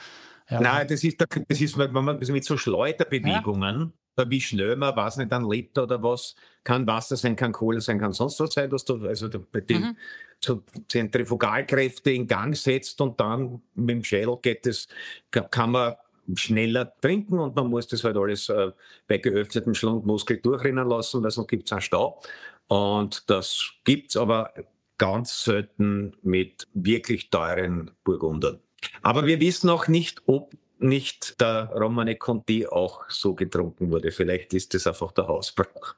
Ja. 0.51 0.61
Nein, 0.61 0.89
das 0.89 1.05
ist, 1.05 1.21
das 1.21 1.61
ist, 1.61 1.79
wenn 1.79 1.93
man 1.93 2.19
mit 2.19 2.45
so 2.45 2.57
Schleuderbewegungen, 2.57 3.93
ja. 4.19 4.31
wie 4.31 4.41
schnell 4.41 4.77
man, 4.77 4.97
weiß 4.97 5.19
nicht, 5.19 5.33
ein 5.33 5.45
Liter 5.49 5.85
oder 5.85 6.03
was, 6.03 6.35
kann 6.65 6.87
Wasser 6.87 7.17
sein, 7.17 7.37
kann 7.37 7.53
Kohle 7.53 7.81
sein, 7.81 7.99
kann 7.99 8.13
sonst 8.13 8.41
was 8.41 8.53
sein, 8.53 8.69
dass 8.69 8.85
du 8.85 9.07
also 9.07 9.29
bei 9.53 9.61
den 9.61 9.83
mhm. 9.83 9.97
so 10.41 10.63
Zentrifugalkräfte 10.89 12.11
in 12.11 12.27
Gang 12.27 12.57
setzt 12.57 13.01
und 13.01 13.21
dann 13.21 13.63
mit 13.75 13.91
dem 13.91 14.05
Schädel 14.05 14.39
geht 14.43 14.67
es, 14.67 14.89
kann 15.31 15.71
man 15.71 15.95
schneller 16.35 16.93
trinken 17.01 17.39
und 17.39 17.57
man 17.57 17.69
muss 17.69 17.89
das 17.89 18.05
halt 18.05 18.17
alles 18.17 18.49
äh, 18.49 18.73
bei 19.07 19.19
geöffnetem 19.19 19.75
Schlundmuskel 19.75 20.39
durchrennen 20.39 20.89
lassen, 20.89 21.23
weil 21.23 21.31
sonst 21.31 21.49
gibt 21.49 21.67
es 21.67 21.73
einen 21.73 21.81
Stau. 21.81 22.21
Und 22.69 23.29
das 23.29 23.73
gibt 23.85 24.11
es 24.11 24.17
aber 24.17 24.53
ganz 24.99 25.45
selten 25.45 26.17
mit 26.23 26.69
wirklich 26.75 27.31
teuren 27.31 27.91
Burgundern. 28.05 28.61
Aber 29.03 29.27
wir 29.27 29.41
wissen 29.41 29.71
auch 29.71 29.89
nicht, 29.89 30.23
ob 30.27 30.53
nicht 30.79 31.41
der 31.41 31.71
Romane 31.75 32.17
Conti 32.17 32.67
auch 32.67 33.05
so 33.09 33.35
getrunken 33.35 33.91
wurde. 33.91 34.13
Vielleicht 34.13 34.55
ist 34.55 34.75
das 34.75 34.87
einfach 34.87 35.13
der 35.13 35.27
Hausbrauch. 35.27 35.95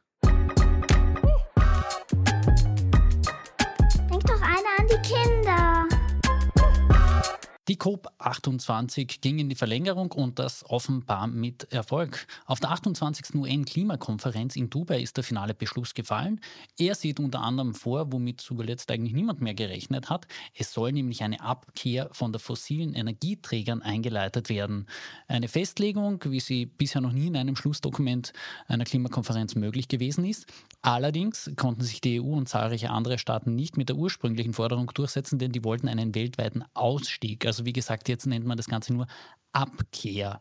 Die 7.73 7.79
COP28 7.79 9.23
ging 9.23 9.39
in 9.39 9.49
die 9.49 9.55
Verlängerung 9.55 10.13
und 10.13 10.39
das 10.39 10.63
offenbar 10.69 11.27
mit 11.27 11.73
Erfolg. 11.73 12.27
Auf 12.45 12.61
der 12.61 12.71
28. 12.71 13.35
UN-Klimakonferenz 13.35 14.57
in 14.57 14.69
Dubai 14.69 15.01
ist 15.01 15.17
der 15.17 15.25
finale 15.25 15.55
Beschluss 15.55 15.95
gefallen. 15.95 16.43
Er 16.79 16.95
sieht 16.95 17.19
unter 17.19 17.41
anderem 17.41 17.73
vor, 17.73 18.13
womit 18.13 18.43
zuletzt 18.43 18.91
eigentlich 18.91 19.15
niemand 19.15 19.41
mehr 19.41 19.55
gerechnet 19.55 20.11
hat. 20.11 20.27
Es 20.55 20.75
soll 20.75 20.93
nämlich 20.93 21.23
eine 21.23 21.41
Abkehr 21.41 22.11
von 22.13 22.31
der 22.31 22.41
fossilen 22.41 22.93
Energieträgern 22.93 23.81
eingeleitet 23.81 24.51
werden. 24.51 24.87
Eine 25.27 25.49
Festlegung, 25.49 26.23
wie 26.27 26.41
sie 26.41 26.67
bisher 26.67 27.01
noch 27.01 27.13
nie 27.13 27.29
in 27.29 27.39
einem 27.39 27.57
Schlussdokument 27.57 28.35
einer 28.69 28.85
Klimakonferenz 28.85 29.55
möglich 29.55 29.89
gewesen 29.89 30.27
ist. 30.27 30.45
Allerdings 30.83 31.51
konnten 31.57 31.85
sich 31.85 32.03
die 32.03 32.21
EU 32.21 32.35
und 32.35 32.51
zahlreiche 32.51 32.91
andere 32.91 33.17
Staaten 33.17 33.55
nicht 33.55 33.79
mit 33.79 33.89
der 33.89 33.97
ursprünglichen 33.97 34.53
Forderung 34.53 34.91
durchsetzen, 34.93 35.39
denn 35.39 35.53
die 35.53 35.65
wollten 35.65 35.89
einen 35.89 36.15
weltweiten 36.15 36.65
Ausstieg 36.75 37.47
also 37.47 37.62
wie 37.65 37.73
gesagt, 37.73 38.09
jetzt 38.09 38.27
nennt 38.27 38.47
man 38.47 38.57
das 38.57 38.67
Ganze 38.67 38.93
nur 38.93 39.07
Abkehr. 39.53 40.41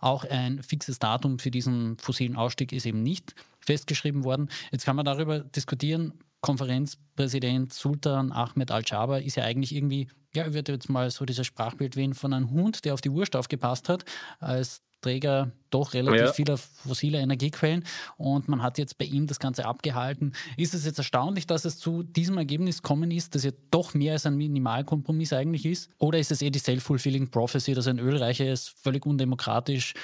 Auch 0.00 0.24
ein 0.24 0.62
fixes 0.62 0.98
Datum 0.98 1.38
für 1.38 1.50
diesen 1.50 1.98
fossilen 1.98 2.36
Ausstieg 2.36 2.72
ist 2.72 2.86
eben 2.86 3.02
nicht 3.02 3.34
festgeschrieben 3.60 4.24
worden. 4.24 4.48
Jetzt 4.72 4.84
kann 4.84 4.96
man 4.96 5.04
darüber 5.04 5.40
diskutieren. 5.40 6.14
Konferenzpräsident 6.40 7.72
Sultan 7.72 8.32
Ahmed 8.32 8.70
Al-Jaber 8.70 9.22
ist 9.22 9.36
ja 9.36 9.44
eigentlich 9.44 9.74
irgendwie, 9.74 10.08
ja, 10.34 10.46
ich 10.46 10.54
würde 10.54 10.72
jetzt 10.72 10.88
mal 10.88 11.10
so 11.10 11.24
dieses 11.24 11.46
Sprachbild 11.46 11.96
wählen 11.96 12.14
von 12.14 12.32
einem 12.32 12.50
Hund, 12.50 12.84
der 12.84 12.94
auf 12.94 13.00
die 13.00 13.12
Wurst 13.12 13.34
aufgepasst 13.34 13.88
hat, 13.88 14.04
als 14.38 14.82
Träger 15.00 15.52
doch 15.70 15.94
relativ 15.94 16.20
ja. 16.20 16.32
vieler 16.32 16.56
fossiler 16.56 17.20
Energiequellen 17.20 17.84
und 18.16 18.48
man 18.48 18.62
hat 18.62 18.78
jetzt 18.78 18.98
bei 18.98 19.04
ihm 19.04 19.26
das 19.26 19.38
Ganze 19.38 19.66
abgehalten. 19.66 20.32
Ist 20.56 20.74
es 20.74 20.84
jetzt 20.84 20.98
erstaunlich, 20.98 21.46
dass 21.46 21.64
es 21.64 21.78
zu 21.78 22.02
diesem 22.02 22.38
Ergebnis 22.38 22.82
kommen 22.82 23.10
ist, 23.10 23.34
dass 23.34 23.44
ja 23.44 23.50
doch 23.70 23.94
mehr 23.94 24.14
als 24.14 24.26
ein 24.26 24.36
Minimalkompromiss 24.36 25.32
eigentlich 25.32 25.66
ist? 25.66 25.90
Oder 25.98 26.18
ist 26.18 26.30
es 26.30 26.42
eh 26.42 26.50
die 26.50 26.58
self-fulfilling 26.58 27.30
prophecy, 27.30 27.74
dass 27.74 27.86
ein 27.86 27.98
ölreiches, 27.98 28.68
völlig 28.68 29.04
undemokratisch 29.06 29.94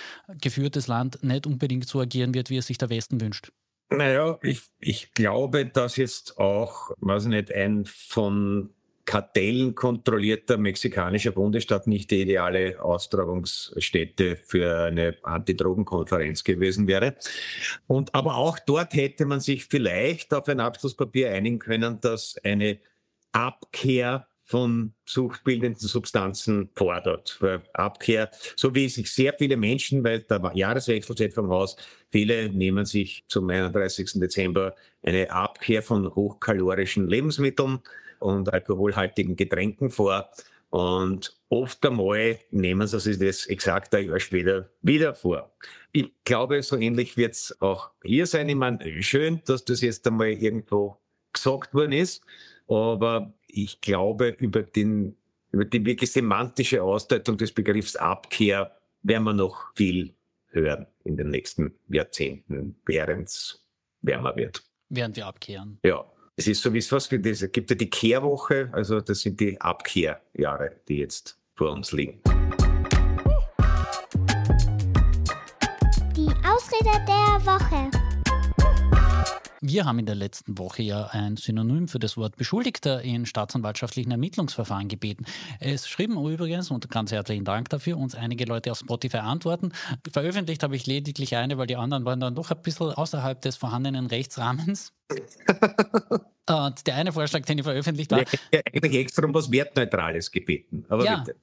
geführtes 0.40 0.86
Land 0.86 1.22
nicht 1.22 1.46
unbedingt 1.46 1.88
so 1.88 2.00
agieren 2.00 2.34
wird, 2.34 2.50
wie 2.50 2.58
es 2.58 2.66
sich 2.66 2.78
der 2.78 2.90
Westen 2.90 3.20
wünscht? 3.20 3.50
Naja, 3.90 4.38
ich, 4.42 4.62
ich 4.80 5.12
glaube, 5.12 5.66
dass 5.66 5.96
jetzt 5.96 6.38
auch, 6.38 6.90
weiß 6.98 7.26
nicht, 7.26 7.52
ein 7.52 7.84
von 7.84 8.70
Kartellen 9.04 9.74
kontrollierter 9.74 10.56
mexikanischer 10.56 11.32
Bundesstaat 11.32 11.86
nicht 11.86 12.10
die 12.10 12.22
ideale 12.22 12.82
Austragungsstätte 12.82 14.36
für 14.36 14.84
eine 14.84 15.16
Antidrogenkonferenz 15.22 16.42
gewesen 16.42 16.86
wäre. 16.86 17.16
Und 17.86 18.14
aber 18.14 18.36
auch 18.36 18.58
dort 18.58 18.94
hätte 18.94 19.26
man 19.26 19.40
sich 19.40 19.66
vielleicht 19.66 20.32
auf 20.32 20.48
ein 20.48 20.60
Abschlusspapier 20.60 21.30
einigen 21.32 21.58
können, 21.58 22.00
dass 22.00 22.36
eine 22.42 22.78
Abkehr 23.32 24.26
von 24.46 24.92
suchtbildenden 25.06 25.80
Substanzen 25.80 26.68
fordert. 26.74 27.40
Abkehr, 27.72 28.30
so 28.56 28.74
wie 28.74 28.88
sich 28.88 29.10
sehr 29.10 29.32
viele 29.32 29.56
Menschen, 29.56 30.04
weil 30.04 30.20
der 30.20 30.52
Jahreswechsel 30.54 31.14
steht 31.14 31.34
vom 31.34 31.48
Haus, 31.48 31.76
viele 32.10 32.50
nehmen 32.50 32.84
sich 32.84 33.24
zum 33.28 33.48
31. 33.48 34.20
Dezember 34.20 34.74
eine 35.02 35.30
Abkehr 35.30 35.82
von 35.82 36.14
hochkalorischen 36.14 37.08
Lebensmitteln 37.08 37.80
und 38.24 38.52
alkoholhaltigen 38.52 39.36
Getränken 39.36 39.90
vor. 39.90 40.28
Und 40.70 41.38
oft 41.50 41.86
einmal 41.86 42.38
nehmen 42.50 42.86
sie 42.88 42.98
sich 42.98 43.18
das 43.18 43.46
exakt 43.46 43.94
ein 43.94 44.08
Jahr 44.08 44.18
später 44.18 44.70
wieder 44.82 45.14
vor. 45.14 45.52
Ich 45.92 46.10
glaube, 46.24 46.62
so 46.62 46.76
ähnlich 46.76 47.16
wird 47.16 47.34
es 47.34 47.56
auch 47.60 47.90
hier 48.02 48.26
sein. 48.26 48.48
Ich 48.48 48.56
meine, 48.56 49.02
schön, 49.02 49.40
dass 49.44 49.64
das 49.64 49.82
jetzt 49.82 50.06
einmal 50.06 50.30
irgendwo 50.30 50.98
gesagt 51.32 51.74
worden 51.74 51.92
ist, 51.92 52.24
aber 52.66 53.32
ich 53.46 53.80
glaube, 53.80 54.30
über, 54.38 54.62
den, 54.62 55.16
über 55.52 55.64
die 55.64 55.84
wirklich 55.84 56.10
semantische 56.10 56.82
Ausdeutung 56.82 57.36
des 57.36 57.52
Begriffs 57.52 57.94
Abkehr 57.94 58.76
werden 59.02 59.24
wir 59.24 59.32
noch 59.32 59.72
viel 59.76 60.14
hören 60.48 60.86
in 61.04 61.16
den 61.16 61.30
nächsten 61.30 61.74
Jahrzehnten, 61.88 62.76
während 62.86 63.28
es 63.28 63.64
wärmer 64.02 64.34
wird. 64.34 64.62
Während 64.88 65.16
wir 65.16 65.26
abkehren. 65.26 65.78
Ja. 65.84 66.04
Es 66.36 66.48
ist 66.48 66.62
so 66.62 66.72
wie 66.72 66.78
es 66.78 66.90
was 66.90 67.08
gibt. 67.08 67.24
Es 67.26 67.52
gibt 67.52 67.70
ja 67.70 67.76
die 67.76 67.88
Kehrwoche, 67.88 68.68
also 68.72 69.00
das 69.00 69.20
sind 69.20 69.38
die 69.38 69.60
Abkehrjahre, 69.60 70.80
die 70.88 70.96
jetzt 70.98 71.38
vor 71.54 71.70
uns 71.70 71.92
liegen. 71.92 72.20
Die 76.16 76.30
Ausrede 76.44 76.90
der 77.06 77.46
Woche. 77.46 78.03
Wir 79.66 79.86
haben 79.86 79.98
in 79.98 80.04
der 80.04 80.14
letzten 80.14 80.58
Woche 80.58 80.82
ja 80.82 81.06
ein 81.06 81.38
Synonym 81.38 81.88
für 81.88 81.98
das 81.98 82.18
Wort 82.18 82.36
Beschuldigter 82.36 83.00
in 83.00 83.24
staatsanwaltschaftlichen 83.24 84.10
Ermittlungsverfahren 84.10 84.88
gebeten. 84.88 85.24
Es 85.58 85.88
schrieben 85.88 86.22
übrigens, 86.22 86.70
und 86.70 86.90
ganz 86.90 87.12
herzlichen 87.12 87.46
Dank 87.46 87.70
dafür, 87.70 87.96
uns 87.96 88.14
einige 88.14 88.44
Leute 88.44 88.72
auf 88.72 88.80
Spotify 88.80 89.18
antworten. 89.18 89.72
Veröffentlicht 90.12 90.62
habe 90.62 90.76
ich 90.76 90.84
lediglich 90.84 91.34
eine, 91.36 91.56
weil 91.56 91.66
die 91.66 91.76
anderen 91.76 92.04
waren 92.04 92.20
dann 92.20 92.34
doch 92.34 92.50
ein 92.50 92.60
bisschen 92.60 92.90
außerhalb 92.90 93.40
des 93.40 93.56
vorhandenen 93.56 94.04
Rechtsrahmens. 94.04 94.92
und 95.08 95.20
der 96.86 96.96
eine 96.96 97.12
Vorschlag, 97.12 97.46
den 97.46 97.56
ich 97.56 97.64
veröffentlicht 97.64 98.12
habe. 98.12 98.24
Ich 98.24 98.40
hätte 98.52 98.66
eigentlich 98.66 98.96
extra 98.96 99.24
um 99.24 99.32
was 99.32 99.50
Wertneutrales 99.50 100.30
gebeten. 100.30 100.84
Aber 100.90 101.06
ja, 101.06 101.20
bitte 101.20 101.38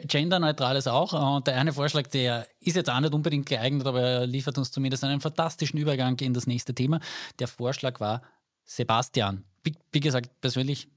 genderneutrales 0.00 0.86
auch. 0.86 1.36
Und 1.36 1.46
der 1.46 1.56
eine 1.56 1.72
Vorschlag, 1.72 2.06
der 2.08 2.46
ist 2.60 2.76
jetzt 2.76 2.90
auch 2.90 3.00
nicht 3.00 3.14
unbedingt 3.14 3.48
geeignet, 3.48 3.86
aber 3.86 4.00
er 4.00 4.26
liefert 4.26 4.58
uns 4.58 4.70
zumindest 4.70 5.04
einen 5.04 5.20
fantastischen 5.20 5.78
Übergang 5.78 6.18
in 6.18 6.34
das 6.34 6.46
nächste 6.46 6.74
Thema. 6.74 7.00
Der 7.38 7.48
Vorschlag 7.48 8.00
war 8.00 8.22
Sebastian. 8.64 9.44
Wie, 9.64 9.74
wie 9.92 10.00
gesagt, 10.00 10.30
persönlich, 10.40 10.88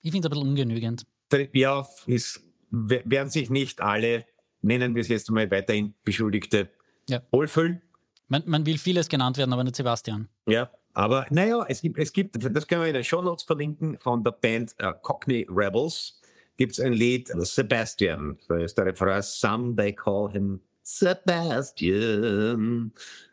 ich 0.00 0.12
finde 0.12 0.28
es 0.28 0.32
ein 0.32 0.38
bisschen 0.38 0.48
ungenügend. 0.48 1.06
Ja, 1.52 1.86
ist, 2.06 2.40
werden 2.70 3.30
sich 3.30 3.50
nicht 3.50 3.80
alle, 3.80 4.24
nennen 4.62 4.94
wir 4.94 5.02
es 5.02 5.08
jetzt 5.08 5.30
mal 5.30 5.50
weiterhin 5.50 5.94
Beschuldigte, 6.04 6.70
ja. 7.08 7.22
wohlfühlen. 7.30 7.82
Man, 8.28 8.42
man 8.46 8.66
will 8.66 8.78
vieles 8.78 9.08
genannt 9.08 9.38
werden, 9.38 9.52
aber 9.52 9.64
nicht 9.64 9.76
Sebastian. 9.76 10.28
Ja, 10.48 10.70
aber 10.92 11.26
naja, 11.30 11.64
es 11.68 11.82
gibt, 11.82 11.98
es 11.98 12.12
gibt, 12.12 12.36
das 12.56 12.66
können 12.66 12.80
wir 12.80 12.88
in 12.88 12.94
den 12.94 13.04
Show 13.04 13.22
Notes 13.22 13.44
verlinken, 13.44 13.98
von 14.00 14.24
der 14.24 14.32
Band 14.32 14.74
uh, 14.82 14.92
Cockney 15.02 15.46
Rebels 15.48 16.20
gibt 16.56 16.72
es 16.72 16.80
ein 16.80 16.92
Lied, 16.92 17.28
Sebastian. 17.28 18.36
Da 18.48 18.58
ist 18.58 18.76
der 18.78 18.86
Refrain, 18.86 19.22
Some 19.22 19.76
they 19.76 19.92
call 19.92 20.28
him 20.30 20.60
Sebastian. 20.82 22.92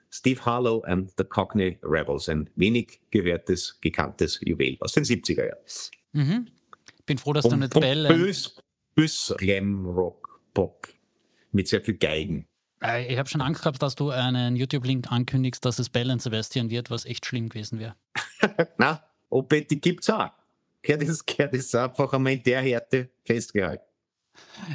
Steve 0.10 0.46
Harlow 0.46 0.84
and 0.84 1.12
the 1.18 1.24
Cockney 1.24 1.80
Rebels. 1.82 2.30
Ein 2.30 2.50
wenig 2.56 3.02
gehörtes, 3.10 3.80
gekanntes 3.82 4.40
Juwel 4.44 4.78
aus 4.80 4.94
den 4.94 5.04
70er 5.04 5.48
Jahren. 5.48 5.58
Mhm. 6.12 6.48
Bin 7.06 7.18
froh, 7.18 7.34
dass 7.34 7.46
und, 7.46 7.52
du 7.52 7.58
nicht 7.58 7.74
Bell... 7.74 8.08
Bös, 8.08 8.62
bös 8.96 9.34
Glam 9.38 9.88
Rock 9.88 10.40
Pop 10.54 10.88
mit 11.52 11.68
sehr 11.68 11.82
viel 11.82 11.96
Geigen. 11.96 12.48
Äh, 12.84 13.12
ich 13.12 13.18
habe 13.18 13.28
schon 13.28 13.42
Angst 13.42 13.62
gehabt, 13.62 13.82
dass 13.82 13.96
du 13.96 14.12
einen 14.12 14.56
YouTube-Link 14.56 15.12
ankündigst, 15.12 15.66
dass 15.66 15.80
es 15.80 15.90
Bell 15.90 16.12
und 16.12 16.22
Sebastian 16.22 16.70
wird, 16.70 16.92
was 16.92 17.06
echt 17.06 17.26
schlimm 17.26 17.50
gewesen 17.50 17.80
wäre. 17.80 17.96
Na, 18.78 19.04
ob 19.30 19.50
die 19.50 19.82
gibt 19.82 20.04
es 20.04 20.10
auch. 20.10 20.30
Das, 20.86 21.26
gehört 21.26 21.54
das 21.54 21.74
einfach 21.76 22.12
einmal 22.14 22.34
in 22.34 22.44
der 22.44 22.62
Härte 22.62 23.10
festgehalten. 23.24 23.86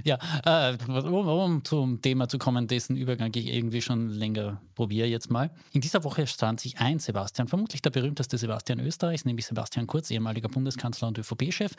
Ja, 0.04 0.18
äh, 0.44 0.76
um, 0.86 1.28
um, 1.28 1.64
zum 1.64 2.00
Thema 2.00 2.28
zu 2.28 2.38
kommen, 2.38 2.68
dessen 2.68 2.96
Übergang 2.96 3.32
ich 3.34 3.48
irgendwie 3.48 3.82
schon 3.82 4.08
länger 4.08 4.62
probiere 4.74 5.08
jetzt 5.08 5.30
mal. 5.30 5.50
In 5.72 5.80
dieser 5.80 6.04
Woche 6.04 6.26
stand 6.26 6.60
sich 6.60 6.78
ein 6.78 6.98
Sebastian, 6.98 7.48
vermutlich 7.48 7.82
der 7.82 7.90
berühmteste 7.90 8.38
Sebastian 8.38 8.80
Österreichs, 8.80 9.24
nämlich 9.24 9.46
Sebastian 9.46 9.86
Kurz, 9.86 10.10
ehemaliger 10.10 10.48
Bundeskanzler 10.48 11.08
und 11.08 11.18
ÖVP-Chef, 11.18 11.72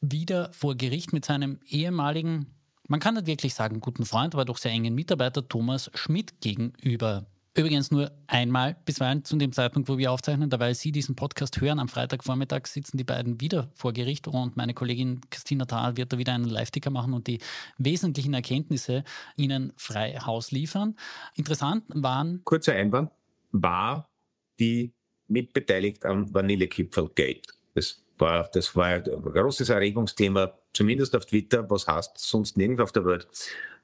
wieder 0.00 0.52
vor 0.52 0.76
Gericht 0.76 1.12
mit 1.12 1.24
seinem 1.24 1.58
ehemaligen, 1.66 2.54
man 2.88 3.00
kann 3.00 3.14
nicht 3.14 3.26
wirklich 3.26 3.54
sagen 3.54 3.80
guten 3.80 4.04
Freund, 4.04 4.34
aber 4.34 4.44
doch 4.44 4.58
sehr 4.58 4.70
engen 4.70 4.94
Mitarbeiter 4.94 5.46
Thomas 5.48 5.90
Schmidt 5.94 6.40
gegenüber. 6.40 7.26
Übrigens 7.56 7.90
nur 7.90 8.10
einmal, 8.26 8.76
bisweilen 8.84 9.24
zu 9.24 9.34
dem 9.36 9.50
Zeitpunkt, 9.50 9.88
wo 9.88 9.96
wir 9.96 10.12
aufzeichnen, 10.12 10.50
da 10.50 10.60
weil 10.60 10.74
Sie 10.74 10.92
diesen 10.92 11.16
Podcast 11.16 11.58
hören, 11.58 11.78
am 11.78 11.88
Freitagvormittag 11.88 12.66
sitzen 12.66 12.98
die 12.98 13.04
beiden 13.04 13.40
wieder 13.40 13.70
vor 13.74 13.94
Gericht 13.94 14.28
und 14.28 14.58
meine 14.58 14.74
Kollegin 14.74 15.22
Christina 15.30 15.64
Thal 15.64 15.96
wird 15.96 16.12
da 16.12 16.18
wieder 16.18 16.34
einen 16.34 16.44
Live-Ticker 16.44 16.90
machen 16.90 17.14
und 17.14 17.26
die 17.26 17.40
wesentlichen 17.78 18.34
Erkenntnisse 18.34 19.04
Ihnen 19.36 19.72
frei 19.78 20.18
Haus 20.18 20.50
liefern. 20.50 20.96
Interessant 21.34 21.84
waren. 21.88 22.42
Kurzer 22.44 22.74
Einwand, 22.74 23.10
war 23.52 24.10
die 24.60 24.92
mitbeteiligt 25.28 26.04
am 26.04 26.32
Vanillekipfel-Gate. 26.34 27.46
Das 27.74 28.02
war, 28.18 28.50
das 28.52 28.76
war 28.76 28.86
ein 28.86 29.02
großes 29.02 29.70
Erregungsthema, 29.70 30.52
zumindest 30.74 31.16
auf 31.16 31.24
Twitter, 31.24 31.68
was 31.70 31.86
heißt 31.86 32.18
sonst 32.18 32.58
nirgends 32.58 32.82
auf 32.82 32.92
der 32.92 33.06
Welt. 33.06 33.26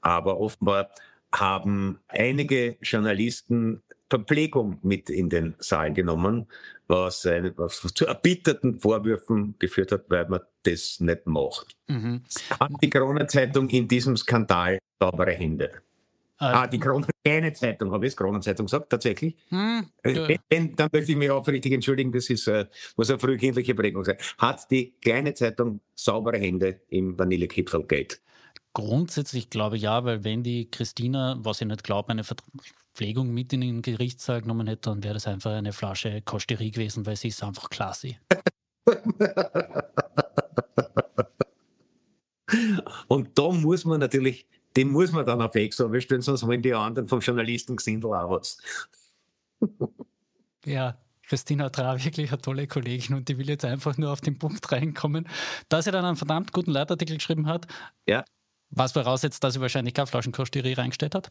Aber 0.02 0.38
offenbar 0.38 0.90
haben 1.32 1.98
einige 2.08 2.76
Journalisten 2.82 3.82
Verpflegung 4.10 4.78
mit 4.82 5.08
in 5.08 5.30
den 5.30 5.54
Saal 5.58 5.94
genommen, 5.94 6.46
was, 6.86 7.24
ein, 7.24 7.52
was 7.56 7.80
zu 7.94 8.06
erbitterten 8.06 8.78
Vorwürfen 8.78 9.54
geführt 9.58 9.90
hat, 9.90 10.04
weil 10.08 10.28
man 10.28 10.40
das 10.64 11.00
nicht 11.00 11.26
macht. 11.26 11.74
Mhm. 11.88 12.22
Hat 12.60 12.72
die 12.82 12.90
Corona-Zeitung 12.90 13.70
in 13.70 13.88
diesem 13.88 14.16
Skandal 14.18 14.78
saubere 15.00 15.32
Hände? 15.32 15.70
Äh, 16.42 16.46
ah, 16.46 16.66
die 16.66 16.80
Krone, 16.80 17.06
keine 17.24 17.52
Zeitung, 17.52 17.92
habe 17.92 18.04
ich 18.04 18.12
es 18.12 18.16
Kronenzeitung 18.16 18.66
gesagt, 18.66 18.90
tatsächlich. 18.90 19.36
Hm, 19.50 19.86
äh, 20.02 20.38
wenn, 20.50 20.74
dann 20.74 20.88
möchte 20.92 21.12
ich 21.12 21.16
mich 21.16 21.30
aufrichtig 21.30 21.72
entschuldigen, 21.72 22.10
das 22.10 22.28
ist, 22.30 22.48
äh, 22.48 22.66
muss 22.96 23.10
eine 23.10 23.20
frühkindliche 23.20 23.76
Prägung 23.76 24.04
sein. 24.04 24.16
Hat 24.38 24.68
die 24.70 24.92
kleine 25.00 25.34
Zeitung 25.34 25.80
saubere 25.94 26.38
Hände 26.38 26.80
im 26.88 27.16
Vanillekipfelgate? 27.16 28.16
Grundsätzlich 28.74 29.50
glaube 29.50 29.76
ich 29.76 29.82
ja, 29.82 30.04
weil 30.04 30.24
wenn 30.24 30.42
die 30.42 30.70
Christina, 30.70 31.36
was 31.40 31.60
ich 31.60 31.66
nicht 31.66 31.84
glaube, 31.84 32.08
eine 32.08 32.24
Verpflegung 32.24 33.28
mit 33.28 33.52
in 33.52 33.60
den 33.60 33.82
Gerichtssaal 33.82 34.40
genommen 34.40 34.66
hätte, 34.66 34.88
dann 34.90 35.04
wäre 35.04 35.12
das 35.14 35.26
einfach 35.26 35.52
eine 35.52 35.74
Flasche 35.74 36.22
Kosterie 36.22 36.70
gewesen, 36.70 37.04
weil 37.04 37.16
sie 37.16 37.28
ist 37.28 37.42
einfach 37.42 37.68
klasse. 37.68 38.16
Und 43.08 43.38
da 43.38 43.50
muss 43.50 43.84
man 43.84 44.00
natürlich, 44.00 44.46
den 44.74 44.88
muss 44.88 45.12
man 45.12 45.26
dann 45.26 45.42
auf 45.42 45.54
Ex 45.54 45.78
haben, 45.78 45.92
weil 45.92 46.22
sonst 46.22 46.46
wollen 46.46 46.62
die 46.62 46.72
anderen 46.72 47.08
vom 47.08 47.20
Journalisten 47.20 47.76
auch 48.06 48.30
was. 48.30 48.56
ja, 50.64 50.96
Christina 51.24 51.68
Tra 51.68 52.02
wirklich 52.02 52.32
eine 52.32 52.40
tolle 52.40 52.66
Kollegin 52.66 53.16
und 53.16 53.28
die 53.28 53.36
will 53.36 53.50
jetzt 53.50 53.66
einfach 53.66 53.98
nur 53.98 54.10
auf 54.12 54.22
den 54.22 54.38
Punkt 54.38 54.72
reinkommen, 54.72 55.28
dass 55.68 55.84
sie 55.84 55.90
dann 55.90 56.06
einen 56.06 56.16
verdammt 56.16 56.52
guten 56.52 56.70
Leitartikel 56.70 57.18
geschrieben 57.18 57.46
hat. 57.46 57.66
Ja 58.06 58.24
was 58.72 58.92
voraussetzt, 58.92 59.44
dass 59.44 59.54
sie 59.54 59.60
wahrscheinlich 59.60 59.94
keine 59.94 60.06
Flaschenkosterie 60.06 60.76
reingestellt 60.76 61.14
hat. 61.14 61.30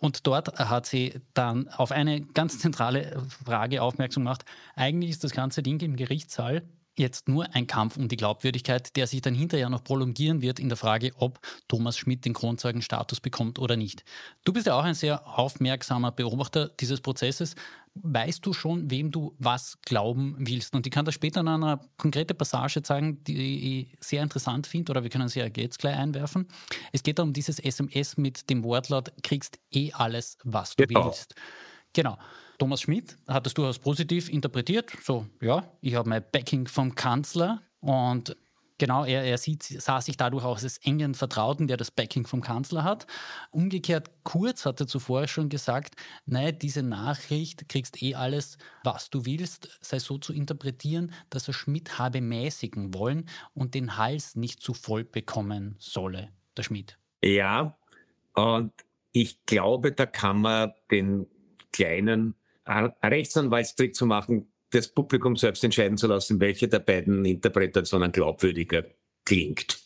Und 0.00 0.26
dort 0.26 0.58
hat 0.58 0.86
sie 0.86 1.20
dann 1.34 1.68
auf 1.68 1.92
eine 1.92 2.20
ganz 2.20 2.58
zentrale 2.58 3.22
Frage 3.44 3.82
aufmerksam 3.82 4.24
gemacht. 4.24 4.44
Eigentlich 4.74 5.10
ist 5.10 5.24
das 5.24 5.32
ganze 5.32 5.62
Ding 5.62 5.80
im 5.80 5.96
Gerichtssaal 5.96 6.62
jetzt 6.98 7.28
nur 7.28 7.54
ein 7.54 7.66
Kampf 7.66 7.96
um 7.96 8.08
die 8.08 8.16
Glaubwürdigkeit, 8.16 8.94
der 8.96 9.06
sich 9.06 9.22
dann 9.22 9.34
hinterher 9.34 9.70
noch 9.70 9.82
prolongieren 9.84 10.42
wird 10.42 10.60
in 10.60 10.68
der 10.68 10.76
Frage, 10.76 11.12
ob 11.16 11.40
Thomas 11.68 11.96
Schmidt 11.96 12.24
den 12.24 12.34
Kronzeugenstatus 12.34 13.20
bekommt 13.20 13.58
oder 13.58 13.76
nicht. 13.76 14.04
Du 14.44 14.52
bist 14.52 14.66
ja 14.66 14.74
auch 14.74 14.84
ein 14.84 14.94
sehr 14.94 15.26
aufmerksamer 15.26 16.12
Beobachter 16.12 16.68
dieses 16.68 17.00
Prozesses. 17.00 17.54
Weißt 17.94 18.44
du 18.46 18.54
schon, 18.54 18.90
wem 18.90 19.10
du 19.10 19.34
was 19.38 19.78
glauben 19.82 20.34
willst? 20.38 20.74
Und 20.74 20.86
ich 20.86 20.92
kann 20.92 21.04
da 21.04 21.12
später 21.12 21.40
in 21.40 21.48
einer 21.48 21.80
konkrete 21.98 22.32
Passage 22.32 22.82
zeigen, 22.82 23.22
die 23.24 23.82
ich 23.82 23.96
sehr 24.00 24.22
interessant 24.22 24.66
finde, 24.66 24.92
oder 24.92 25.02
wir 25.02 25.10
können 25.10 25.28
sie 25.28 25.40
ja 25.40 25.46
jetzt 25.54 25.78
gleich 25.78 25.96
einwerfen. 25.96 26.48
Es 26.92 27.02
geht 27.02 27.20
um 27.20 27.34
dieses 27.34 27.58
SMS 27.58 28.16
mit 28.16 28.48
dem 28.48 28.64
Wortlaut, 28.64 29.12
kriegst 29.22 29.58
eh 29.70 29.92
alles, 29.92 30.38
was 30.42 30.74
du 30.74 30.86
genau. 30.86 31.06
willst. 31.06 31.34
Genau. 31.92 32.16
Thomas 32.58 32.80
Schmidt 32.80 33.18
hat 33.28 33.46
es 33.46 33.54
durchaus 33.54 33.78
positiv 33.78 34.30
interpretiert. 34.30 34.92
So, 35.02 35.26
ja, 35.40 35.64
ich 35.80 35.94
habe 35.94 36.08
mein 36.08 36.24
Backing 36.32 36.66
vom 36.68 36.94
Kanzler 36.94 37.60
und 37.80 38.36
genau, 38.82 39.04
er, 39.04 39.22
er 39.22 39.38
sieht, 39.38 39.62
sah 39.62 40.00
sich 40.00 40.16
dadurch 40.16 40.44
auch 40.44 40.60
als 40.60 40.78
engen 40.78 41.14
Vertrauten, 41.14 41.68
der 41.68 41.76
das 41.76 41.92
Backing 41.92 42.26
vom 42.26 42.40
Kanzler 42.40 42.82
hat. 42.82 43.06
Umgekehrt, 43.52 44.10
Kurz 44.24 44.66
hatte 44.66 44.88
zuvor 44.88 45.28
schon 45.28 45.48
gesagt, 45.48 45.94
nein, 46.26 46.58
diese 46.58 46.82
Nachricht 46.82 47.68
kriegst 47.68 48.02
eh 48.02 48.16
alles, 48.16 48.58
was 48.82 49.08
du 49.08 49.24
willst, 49.24 49.78
sei 49.80 50.00
so 50.00 50.18
zu 50.18 50.32
interpretieren, 50.32 51.12
dass 51.30 51.46
er 51.46 51.54
Schmidt 51.54 52.00
habe 52.00 52.20
mäßigen 52.20 52.92
wollen 52.92 53.28
und 53.54 53.74
den 53.74 53.96
Hals 53.98 54.34
nicht 54.34 54.58
zu 54.60 54.74
voll 54.74 55.04
bekommen 55.04 55.76
solle, 55.78 56.30
der 56.56 56.64
Schmidt. 56.64 56.98
Ja, 57.22 57.78
und 58.34 58.72
ich 59.12 59.46
glaube, 59.46 59.92
da 59.92 60.06
kann 60.06 60.40
man 60.40 60.72
den 60.90 61.28
kleinen 61.72 62.34
Rechtsanwaltstrick 62.66 63.94
zu 63.94 64.06
machen, 64.06 64.51
das 64.72 64.88
Publikum 64.88 65.36
selbst 65.36 65.62
entscheiden 65.64 65.96
zu 65.96 66.06
lassen, 66.06 66.40
welche 66.40 66.68
der 66.68 66.80
beiden 66.80 67.24
Interpretationen 67.24 68.10
glaubwürdiger 68.10 68.84
klingt. 69.24 69.78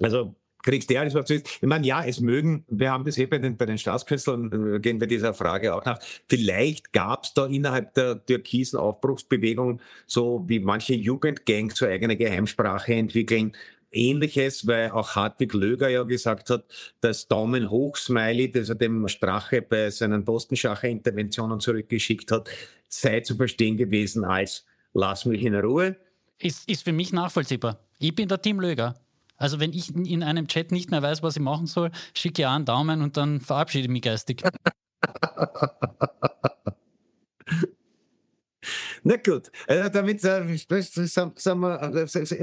Also 0.00 0.34
kriegst 0.62 0.90
du 0.90 0.98
alles, 0.98 1.14
was 1.14 1.26
du 1.26 1.34
willst. 1.34 1.58
Ich 1.60 1.68
meine, 1.68 1.86
ja, 1.86 2.02
es 2.04 2.20
mögen, 2.20 2.64
wir 2.68 2.90
haben 2.90 3.04
das 3.04 3.18
eh 3.18 3.26
bei 3.26 3.38
den, 3.38 3.56
bei 3.56 3.66
den 3.66 3.78
Staatskünstlern, 3.78 4.76
äh, 4.76 4.80
gehen 4.80 4.98
wir 4.98 5.06
dieser 5.06 5.34
Frage 5.34 5.74
auch 5.74 5.84
nach, 5.84 5.98
vielleicht 6.28 6.92
gab 6.92 7.24
es 7.24 7.34
da 7.34 7.46
innerhalb 7.46 7.94
der 7.94 8.24
türkisen 8.24 8.78
Aufbruchsbewegung, 8.78 9.80
so 10.06 10.42
wie 10.46 10.58
manche 10.58 10.94
Jugendgangs 10.94 11.76
so 11.76 11.86
eigene 11.86 12.16
Geheimsprache 12.16 12.94
entwickeln, 12.94 13.52
Ähnliches, 13.94 14.66
weil 14.66 14.90
auch 14.90 15.14
Hartwig 15.14 15.54
Löger 15.54 15.88
ja 15.88 16.02
gesagt 16.02 16.50
hat, 16.50 16.64
das 17.00 17.28
Daumen 17.28 17.70
hoch 17.70 17.96
Smiley, 17.96 18.50
das 18.50 18.68
er 18.68 18.74
dem 18.74 19.06
Strache 19.06 19.62
bei 19.62 19.90
seinen 19.90 20.24
Postenschacher-Interventionen 20.24 21.60
zurückgeschickt 21.60 22.32
hat, 22.32 22.50
sei 22.88 23.20
zu 23.20 23.36
verstehen 23.36 23.76
gewesen 23.76 24.24
als 24.24 24.64
lass 24.92 25.24
mich 25.24 25.42
in 25.42 25.54
Ruhe. 25.54 25.96
Ist, 26.38 26.68
ist 26.68 26.84
für 26.84 26.92
mich 26.92 27.12
nachvollziehbar. 27.12 27.78
Ich 27.98 28.14
bin 28.14 28.28
der 28.28 28.40
Team 28.40 28.60
Löger. 28.60 29.00
Also 29.36 29.60
wenn 29.60 29.72
ich 29.72 29.94
in 29.94 30.22
einem 30.22 30.46
Chat 30.46 30.70
nicht 30.72 30.90
mehr 30.90 31.02
weiß, 31.02 31.22
was 31.22 31.36
ich 31.36 31.42
machen 31.42 31.66
soll, 31.66 31.90
schicke 32.14 32.42
ich 32.42 32.46
einen 32.46 32.64
Daumen 32.64 33.02
und 33.02 33.16
dann 33.16 33.40
verabschiede 33.40 33.84
ich 33.84 33.90
mich 33.90 34.02
geistig. 34.02 34.42
Na 39.06 39.16
gut, 39.16 39.50
also 39.66 39.88
damit 39.90 40.24
äh, 40.24 40.56
sind 40.56 40.70
wir, 40.70 40.78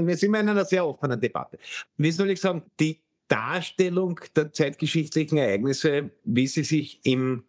wir 0.06 0.16
sind 0.16 0.34
in 0.34 0.48
einer 0.48 0.64
sehr 0.64 0.86
offenen 0.86 1.20
Debatte. 1.20 1.58
Wie 1.96 2.12
soll 2.12 2.30
ich 2.30 2.40
sagen, 2.40 2.62
die 2.78 3.00
Darstellung 3.26 4.20
der 4.36 4.52
zeitgeschichtlichen 4.52 5.38
Ereignisse, 5.38 6.10
wie 6.24 6.46
sie 6.46 6.62
sich 6.62 7.00
im 7.04 7.44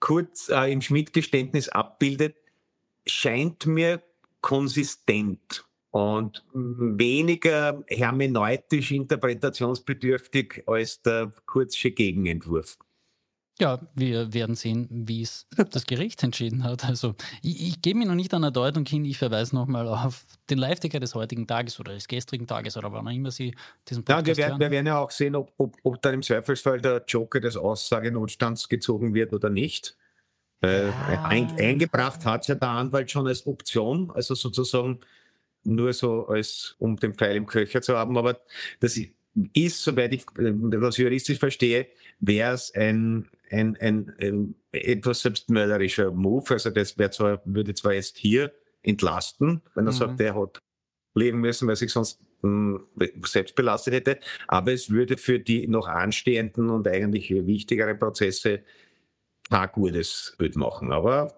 Kurz, 0.00 0.48
äh, 0.48 0.72
im 0.72 0.80
Schmidt-Geständnis 0.80 1.68
abbildet, 1.68 2.36
scheint 3.06 3.66
mir 3.66 4.02
konsistent 4.40 5.64
und 5.90 6.44
weniger 6.52 7.82
hermeneutisch 7.88 8.92
interpretationsbedürftig 8.92 10.62
als 10.66 11.02
der 11.02 11.32
Kurzsche 11.46 11.90
Gegenentwurf. 11.90 12.78
Ja, 13.60 13.80
wir 13.94 14.32
werden 14.32 14.54
sehen, 14.54 14.86
wie 14.90 15.22
es 15.22 15.46
das 15.70 15.86
Gericht 15.86 16.22
entschieden 16.22 16.62
hat. 16.62 16.84
Also 16.84 17.14
ich, 17.42 17.68
ich 17.68 17.82
gebe 17.82 17.98
mir 17.98 18.06
noch 18.06 18.14
nicht 18.14 18.32
an 18.32 18.42
der 18.42 18.52
Deutung 18.52 18.86
hin, 18.86 19.04
ich 19.04 19.18
verweise 19.18 19.54
nochmal 19.54 19.88
auf 19.88 20.24
den 20.48 20.58
Live-Ticker 20.58 21.00
des 21.00 21.14
heutigen 21.14 21.46
Tages 21.46 21.80
oder 21.80 21.92
des 21.92 22.06
gestrigen 22.06 22.46
Tages 22.46 22.76
oder 22.76 22.92
wann 22.92 23.08
auch 23.08 23.12
immer 23.12 23.32
Sie 23.32 23.54
diesen 23.88 24.04
Podcast 24.04 24.28
ja, 24.28 24.36
wir 24.36 24.36
werden, 24.36 24.60
wir 24.60 24.70
werden 24.70 24.86
ja 24.86 24.98
auch 24.98 25.10
sehen, 25.10 25.34
ob, 25.34 25.52
ob, 25.56 25.76
ob 25.82 26.00
dann 26.02 26.14
im 26.14 26.22
Zweifelsfall 26.22 26.80
der 26.80 27.02
Joker 27.06 27.40
des 27.40 27.56
Aussagenotstands 27.56 28.68
gezogen 28.68 29.12
wird 29.12 29.32
oder 29.32 29.50
nicht. 29.50 29.96
Äh, 30.60 30.90
ein, 31.24 31.50
eingebracht 31.58 32.24
hat 32.24 32.48
ja 32.48 32.54
der 32.54 32.68
Anwalt 32.68 33.10
schon 33.10 33.26
als 33.26 33.46
Option, 33.46 34.10
also 34.12 34.34
sozusagen 34.34 35.00
nur 35.64 35.92
so 35.92 36.26
als, 36.26 36.74
um 36.78 36.96
den 36.96 37.14
Pfeil 37.14 37.36
im 37.36 37.46
Köcher 37.46 37.82
zu 37.82 37.96
haben, 37.96 38.16
aber 38.16 38.40
das 38.80 38.98
ist, 39.52 39.82
soweit 39.82 40.14
ich 40.14 40.24
das 40.36 40.96
juristisch 40.96 41.38
verstehe, 41.38 41.86
wäre 42.20 42.54
es 42.54 42.74
ein, 42.74 43.28
ein, 43.50 43.76
ein, 43.80 44.14
ein, 44.20 44.54
etwas 44.72 45.22
selbstmörderischer 45.22 46.10
Move. 46.10 46.50
Also 46.50 46.70
das 46.70 46.94
zwar, 46.94 47.40
würde 47.44 47.74
zwar 47.74 47.94
jetzt 47.94 48.16
hier 48.18 48.52
entlasten, 48.82 49.62
wenn 49.74 49.86
er 49.86 49.92
mhm. 49.92 49.96
sagt, 49.96 50.20
er 50.20 50.34
hat 50.34 50.58
leben 51.14 51.40
müssen, 51.40 51.68
weil 51.68 51.76
sich 51.76 51.92
sonst 51.92 52.20
mh, 52.42 52.80
hm, 52.98 53.22
selbst 53.24 53.54
belastet 53.54 53.94
hätte, 53.94 54.18
aber 54.46 54.72
es 54.72 54.90
würde 54.90 55.16
für 55.16 55.38
die 55.38 55.66
noch 55.66 55.88
anstehenden 55.88 56.70
und 56.70 56.86
eigentlich 56.86 57.30
wichtigeren 57.30 57.98
Prozesse 57.98 58.62
ein 59.50 59.68
gutes 59.72 60.34
Bild 60.38 60.56
machen. 60.56 60.92
Aber 60.92 61.34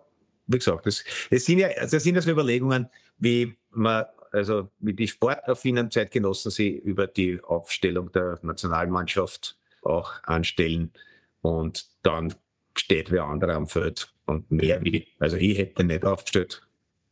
wie 0.47 0.59
gesagt, 0.59 0.87
das, 0.87 1.05
das 1.31 1.45
sind 1.45 1.61
ja, 1.61 1.69
das 1.69 2.03
sind 2.03 2.17
also 2.17 2.31
Überlegungen, 2.31 2.89
wie 3.19 3.57
man 3.71 4.05
also 4.33 4.69
wie 4.79 4.95
die 4.95 5.09
sportaffinen 5.09 5.91
Zeitgenossen 5.91 6.51
sie 6.51 6.71
über 6.71 7.07
die 7.07 7.43
Aufstellung 7.43 8.13
der 8.13 8.39
Nationalmannschaft 8.43 9.57
auch 9.83 10.23
anstellen 10.23 10.93
und 11.41 11.90
dann 12.03 12.35
steht 12.77 13.11
wer 13.11 13.25
andere 13.25 13.55
am 13.55 13.67
Feld 13.67 14.13
und 14.27 14.51
mehr 14.51 14.83
wie, 14.83 15.09
also 15.19 15.37
ich 15.37 15.59
hätte 15.59 15.85
nicht 15.85 16.05
aufgestellt, 16.05 16.63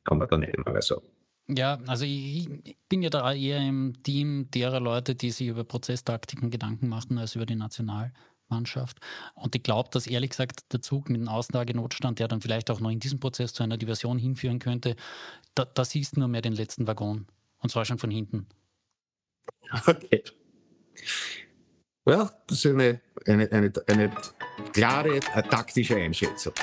kann 0.05 0.19
man 0.19 0.29
da 0.29 0.39
nicht 0.39 0.57
mal 0.59 0.81
sagen. 0.81 1.07
Ja, 1.49 1.79
also 1.87 2.05
ich, 2.05 2.49
bin 2.89 3.03
ja 3.03 3.09
da 3.09 3.33
eher 3.33 3.59
im 3.59 4.03
Team 4.03 4.51
derer 4.51 4.81
Leute, 4.81 5.15
die 5.15 5.31
sich 5.31 5.49
über 5.49 5.65
Prozesstaktiken 5.65 6.51
Gedanken 6.51 6.89
machen, 6.89 7.17
als 7.17 7.37
über 7.37 7.47
die 7.47 7.55
Nationalmannschaft. 7.55 8.99
Und 9.35 9.57
ich 9.57 9.63
glaube, 9.63 9.89
dass 9.91 10.07
ehrlich 10.07 10.31
gesagt 10.31 10.73
der 10.73 10.83
Zug 10.83 11.09
mit 11.09 11.21
dem 11.21 11.29
Auslagenotstand, 11.29 12.19
der 12.19 12.29
dann 12.29 12.43
vielleicht 12.43 12.71
auch 12.71 12.81
noch 12.81 12.91
in 12.91 13.01
diesem 13.01 13.19
Prozess 13.19 13.55
zu 13.55 13.63
einer 13.63 13.79
Diversion 13.79 14.19
hinführen 14.19 14.59
könnte, 14.59 14.95
da, 15.55 15.65
da 15.65 15.87
siehst 15.87 16.17
du 16.17 16.21
nur 16.21 16.29
mehr 16.29 16.43
den 16.43 16.53
letzten 16.53 16.87
Waggon. 16.87 17.27
Und 17.61 17.71
zwar 17.71 17.85
schon 17.85 17.99
von 17.99 18.11
hinten. 18.11 18.47
Okay. 19.87 20.23
Ja, 22.09 22.31
das 22.47 22.65
ist 22.65 22.67
eine, 22.73 23.03
eine, 23.27 23.53
eine, 23.53 23.71
eine 23.87 24.11
klare 24.73 25.21
taktische 25.21 25.95
Einschätzung. 25.95 26.55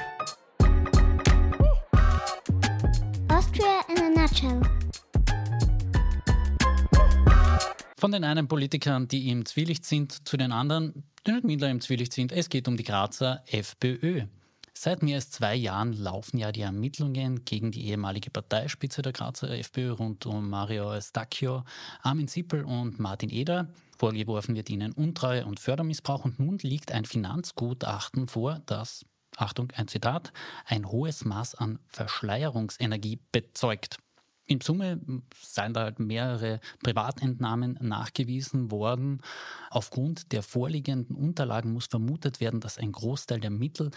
Austria 3.28 3.82
in 3.88 4.02
a 4.02 4.22
nutshell. 4.22 4.60
Von 7.96 8.12
den 8.12 8.24
einen 8.24 8.48
Politikern, 8.48 9.08
die 9.08 9.30
im 9.30 9.46
Zwielicht 9.46 9.86
sind, 9.86 10.28
zu 10.28 10.36
den 10.36 10.52
anderen, 10.52 11.04
die 11.28 11.34
nicht 11.34 11.44
minder 11.44 11.70
im 11.70 11.80
Zwielicht 11.80 12.14
sind. 12.14 12.32
Es 12.32 12.50
geht 12.50 12.68
um 12.68 12.76
die 12.76 12.84
Grazer 12.84 13.44
FPÖ. 13.46 14.24
Seit 14.78 15.02
mehr 15.02 15.16
als 15.16 15.32
zwei 15.32 15.56
Jahren 15.56 15.94
laufen 15.94 16.38
ja 16.38 16.52
die 16.52 16.62
Ermittlungen 16.62 17.46
gegen 17.46 17.72
die 17.72 17.88
ehemalige 17.88 18.30
Parteispitze 18.30 19.02
der 19.02 19.14
Grazer 19.14 19.50
FPÖ 19.50 19.92
rund 19.92 20.26
um 20.26 20.50
Mario 20.50 20.90
Eustachio, 20.90 21.64
Armin 22.02 22.28
Sippel 22.28 22.66
und 22.66 23.00
Martin 23.00 23.30
Eder. 23.30 23.70
Vorgeworfen 23.98 24.54
wird 24.54 24.70
ihnen 24.70 24.92
Untreue 24.92 25.46
und 25.46 25.62
Fördermissbrauch 25.62 26.26
und 26.26 26.40
nun 26.40 26.58
liegt 26.58 26.92
ein 26.92 27.06
Finanzgutachten 27.06 28.28
vor, 28.28 28.62
das, 28.66 29.06
Achtung, 29.38 29.72
ein 29.76 29.88
Zitat, 29.88 30.34
ein 30.66 30.92
hohes 30.92 31.24
Maß 31.24 31.56
an 31.56 31.80
Verschleierungsenergie 31.88 33.20
bezeugt. 33.32 33.98
In 34.48 34.62
Summe 34.62 35.02
seien 35.42 35.74
da 35.74 35.84
halt 35.84 35.98
mehrere 35.98 36.60
Privatentnahmen 36.84 37.80
nachgewiesen 37.82 38.70
worden. 38.70 39.22
Aufgrund 39.72 40.32
der 40.32 40.44
vorliegenden 40.44 41.16
Unterlagen 41.16 41.74
muss 41.74 41.88
vermutet 41.88 42.40
werden, 42.40 42.60
dass 42.60 42.78
ein 42.78 42.92
Großteil 42.92 43.40
der 43.40 43.50
Mittel, 43.50 43.90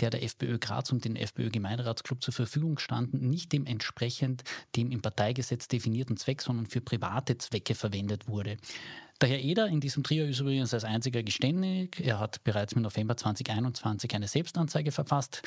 der 0.00 0.10
der 0.10 0.24
FPÖ 0.24 0.58
Graz 0.58 0.90
und 0.90 1.04
den 1.04 1.14
FPÖ 1.14 1.50
Gemeinderatsclub 1.50 2.20
zur 2.20 2.34
Verfügung 2.34 2.78
standen, 2.78 3.28
nicht 3.28 3.52
dementsprechend 3.52 4.42
dem 4.74 4.90
im 4.90 5.02
Parteigesetz 5.02 5.68
definierten 5.68 6.16
Zweck, 6.16 6.42
sondern 6.42 6.66
für 6.66 6.80
private 6.80 7.38
Zwecke 7.38 7.76
verwendet 7.76 8.26
wurde. 8.26 8.56
Der 9.20 9.28
Herr 9.28 9.38
Eder 9.38 9.68
in 9.68 9.78
diesem 9.78 10.02
Trio 10.02 10.24
ist 10.24 10.40
übrigens 10.40 10.74
als 10.74 10.82
einziger 10.82 11.22
geständig. 11.22 12.00
Er 12.00 12.18
hat 12.18 12.42
bereits 12.42 12.72
im 12.72 12.82
November 12.82 13.16
2021 13.16 14.12
eine 14.16 14.26
Selbstanzeige 14.26 14.90
verfasst 14.90 15.42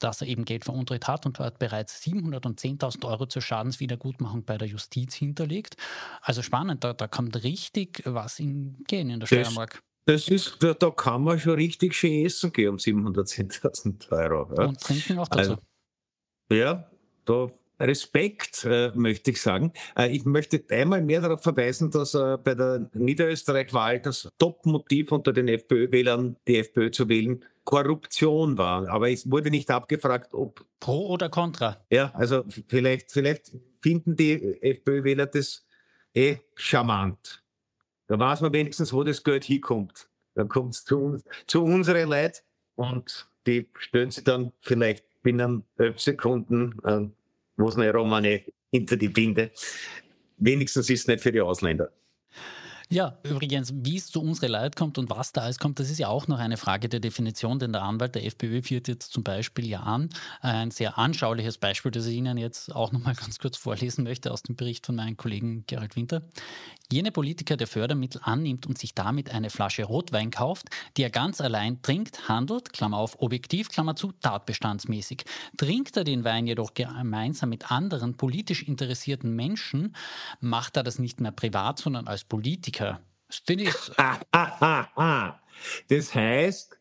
dass 0.00 0.20
er 0.20 0.28
eben 0.28 0.44
Geld 0.44 0.64
veruntreut 0.64 1.06
hat 1.06 1.26
und 1.26 1.38
hat 1.38 1.58
bereits 1.58 2.02
710.000 2.02 3.06
Euro 3.06 3.26
zur 3.26 3.42
Schadenswiedergutmachung 3.42 4.44
bei 4.44 4.58
der 4.58 4.68
Justiz 4.68 5.14
hinterlegt. 5.14 5.76
Also 6.22 6.42
spannend, 6.42 6.84
da, 6.84 6.92
da 6.92 7.06
kommt 7.06 7.42
richtig 7.44 8.02
was 8.04 8.38
in 8.38 8.84
gehen 8.86 9.10
in 9.10 9.20
der 9.20 9.26
Steiermark. 9.26 9.82
Das 10.06 10.28
ist, 10.28 10.56
da, 10.60 10.74
da, 10.74 10.90
kann 10.90 11.22
man 11.22 11.38
schon 11.38 11.54
richtig 11.54 11.94
schön 11.94 12.24
essen 12.24 12.52
gehen 12.52 12.70
um 12.70 12.76
710.000 12.76 14.10
Euro. 14.10 14.54
Ja. 14.56 14.66
Und 14.66 14.80
trinken 14.80 15.18
auch 15.18 15.28
dazu. 15.28 15.52
Also, 15.52 15.58
ja, 16.50 16.90
da 17.26 17.48
Respekt, 17.80 18.64
äh, 18.64 18.92
möchte 18.94 19.30
ich 19.30 19.40
sagen. 19.40 19.72
Äh, 19.96 20.14
ich 20.14 20.24
möchte 20.24 20.62
einmal 20.70 21.02
mehr 21.02 21.20
darauf 21.20 21.42
verweisen, 21.42 21.90
dass 21.90 22.14
äh, 22.14 22.38
bei 22.42 22.54
der 22.54 22.90
Niederösterreich-Wahl 22.94 24.00
das 24.00 24.28
Top-Motiv 24.38 25.12
unter 25.12 25.32
den 25.32 25.48
FPÖ-Wählern, 25.48 26.36
die 26.46 26.58
FPÖ 26.58 26.90
zu 26.90 27.08
wählen, 27.08 27.44
Korruption 27.64 28.58
war. 28.58 28.88
Aber 28.88 29.10
es 29.10 29.30
wurde 29.30 29.50
nicht 29.50 29.70
abgefragt, 29.70 30.34
ob. 30.34 30.64
Pro 30.80 31.08
oder 31.08 31.28
contra? 31.28 31.84
Ja, 31.90 32.10
also 32.14 32.44
vielleicht, 32.68 33.12
vielleicht 33.12 33.52
finden 33.82 34.16
die 34.16 34.62
FPÖ-Wähler 34.62 35.26
das 35.26 35.66
eh 36.14 36.38
charmant. 36.54 37.42
Da 38.06 38.18
weiß 38.18 38.40
man 38.40 38.52
wenigstens, 38.52 38.92
wo 38.92 39.04
das 39.04 39.22
Geld 39.22 39.44
hinkommt. 39.44 40.08
Dann 40.34 40.48
kommt 40.48 40.74
es 40.74 40.84
zu, 40.84 41.18
zu 41.46 41.62
unseren 41.62 42.08
Leuten 42.08 42.38
und 42.76 43.28
die 43.46 43.68
stellen 43.78 44.10
sie 44.10 44.24
dann 44.24 44.52
vielleicht 44.60 45.04
binnen 45.22 45.64
elf 45.76 46.00
Sekunden, 46.00 46.78
äh, 46.84 47.08
wo 47.60 47.68
es 47.68 47.76
eine 47.76 47.92
Romane 47.92 48.42
hinter 48.72 48.96
die 48.96 49.08
Binde. 49.08 49.50
Wenigstens 50.38 50.88
ist 50.90 51.00
es 51.00 51.06
nicht 51.06 51.20
für 51.20 51.32
die 51.32 51.40
Ausländer. 51.40 51.90
Ja, 52.92 53.18
übrigens, 53.22 53.72
wie 53.72 53.98
es 53.98 54.08
zu 54.08 54.20
unserer 54.20 54.48
Leid 54.48 54.74
kommt 54.74 54.98
und 54.98 55.10
was 55.10 55.30
da 55.30 55.42
alles 55.42 55.58
kommt, 55.58 55.78
das 55.78 55.90
ist 55.90 56.00
ja 56.00 56.08
auch 56.08 56.26
noch 56.26 56.40
eine 56.40 56.56
Frage 56.56 56.88
der 56.88 56.98
Definition, 56.98 57.60
denn 57.60 57.72
der 57.72 57.82
Anwalt 57.82 58.16
der 58.16 58.26
FPÖ 58.26 58.62
führt 58.62 58.88
jetzt 58.88 59.12
zum 59.12 59.22
Beispiel 59.22 59.68
ja 59.68 59.78
an, 59.80 60.08
ein 60.40 60.72
sehr 60.72 60.98
anschauliches 60.98 61.56
Beispiel, 61.56 61.92
das 61.92 62.06
ich 62.06 62.16
Ihnen 62.16 62.36
jetzt 62.36 62.74
auch 62.74 62.90
noch 62.90 62.98
mal 62.98 63.14
ganz 63.14 63.38
kurz 63.38 63.56
vorlesen 63.56 64.02
möchte 64.02 64.32
aus 64.32 64.42
dem 64.42 64.56
Bericht 64.56 64.86
von 64.86 64.96
meinem 64.96 65.16
Kollegen 65.16 65.62
Gerald 65.68 65.94
Winter. 65.94 66.22
Jene 66.92 67.12
Politiker, 67.12 67.56
der 67.56 67.66
Fördermittel 67.66 68.20
annimmt 68.24 68.66
und 68.66 68.78
sich 68.78 68.94
damit 68.94 69.30
eine 69.30 69.50
Flasche 69.50 69.84
Rotwein 69.84 70.30
kauft, 70.30 70.68
die 70.96 71.02
er 71.02 71.10
ganz 71.10 71.40
allein 71.40 71.82
trinkt, 71.82 72.28
handelt, 72.28 72.72
Klammer 72.72 72.98
auf, 72.98 73.20
objektiv, 73.20 73.68
Klammer 73.68 73.94
zu, 73.94 74.12
tatbestandsmäßig. 74.12 75.24
Trinkt 75.56 75.96
er 75.96 76.04
den 76.04 76.24
Wein 76.24 76.46
jedoch 76.46 76.74
gemeinsam 76.74 77.50
mit 77.50 77.70
anderen 77.70 78.16
politisch 78.16 78.62
interessierten 78.62 79.34
Menschen, 79.36 79.94
macht 80.40 80.76
er 80.76 80.82
das 80.82 80.98
nicht 80.98 81.20
mehr 81.20 81.32
privat, 81.32 81.78
sondern 81.78 82.08
als 82.08 82.24
Politiker. 82.24 83.00
Das 83.28 83.38
finde 83.38 83.64
ich. 83.64 83.74
Das 85.88 86.14
heißt, 86.14 86.74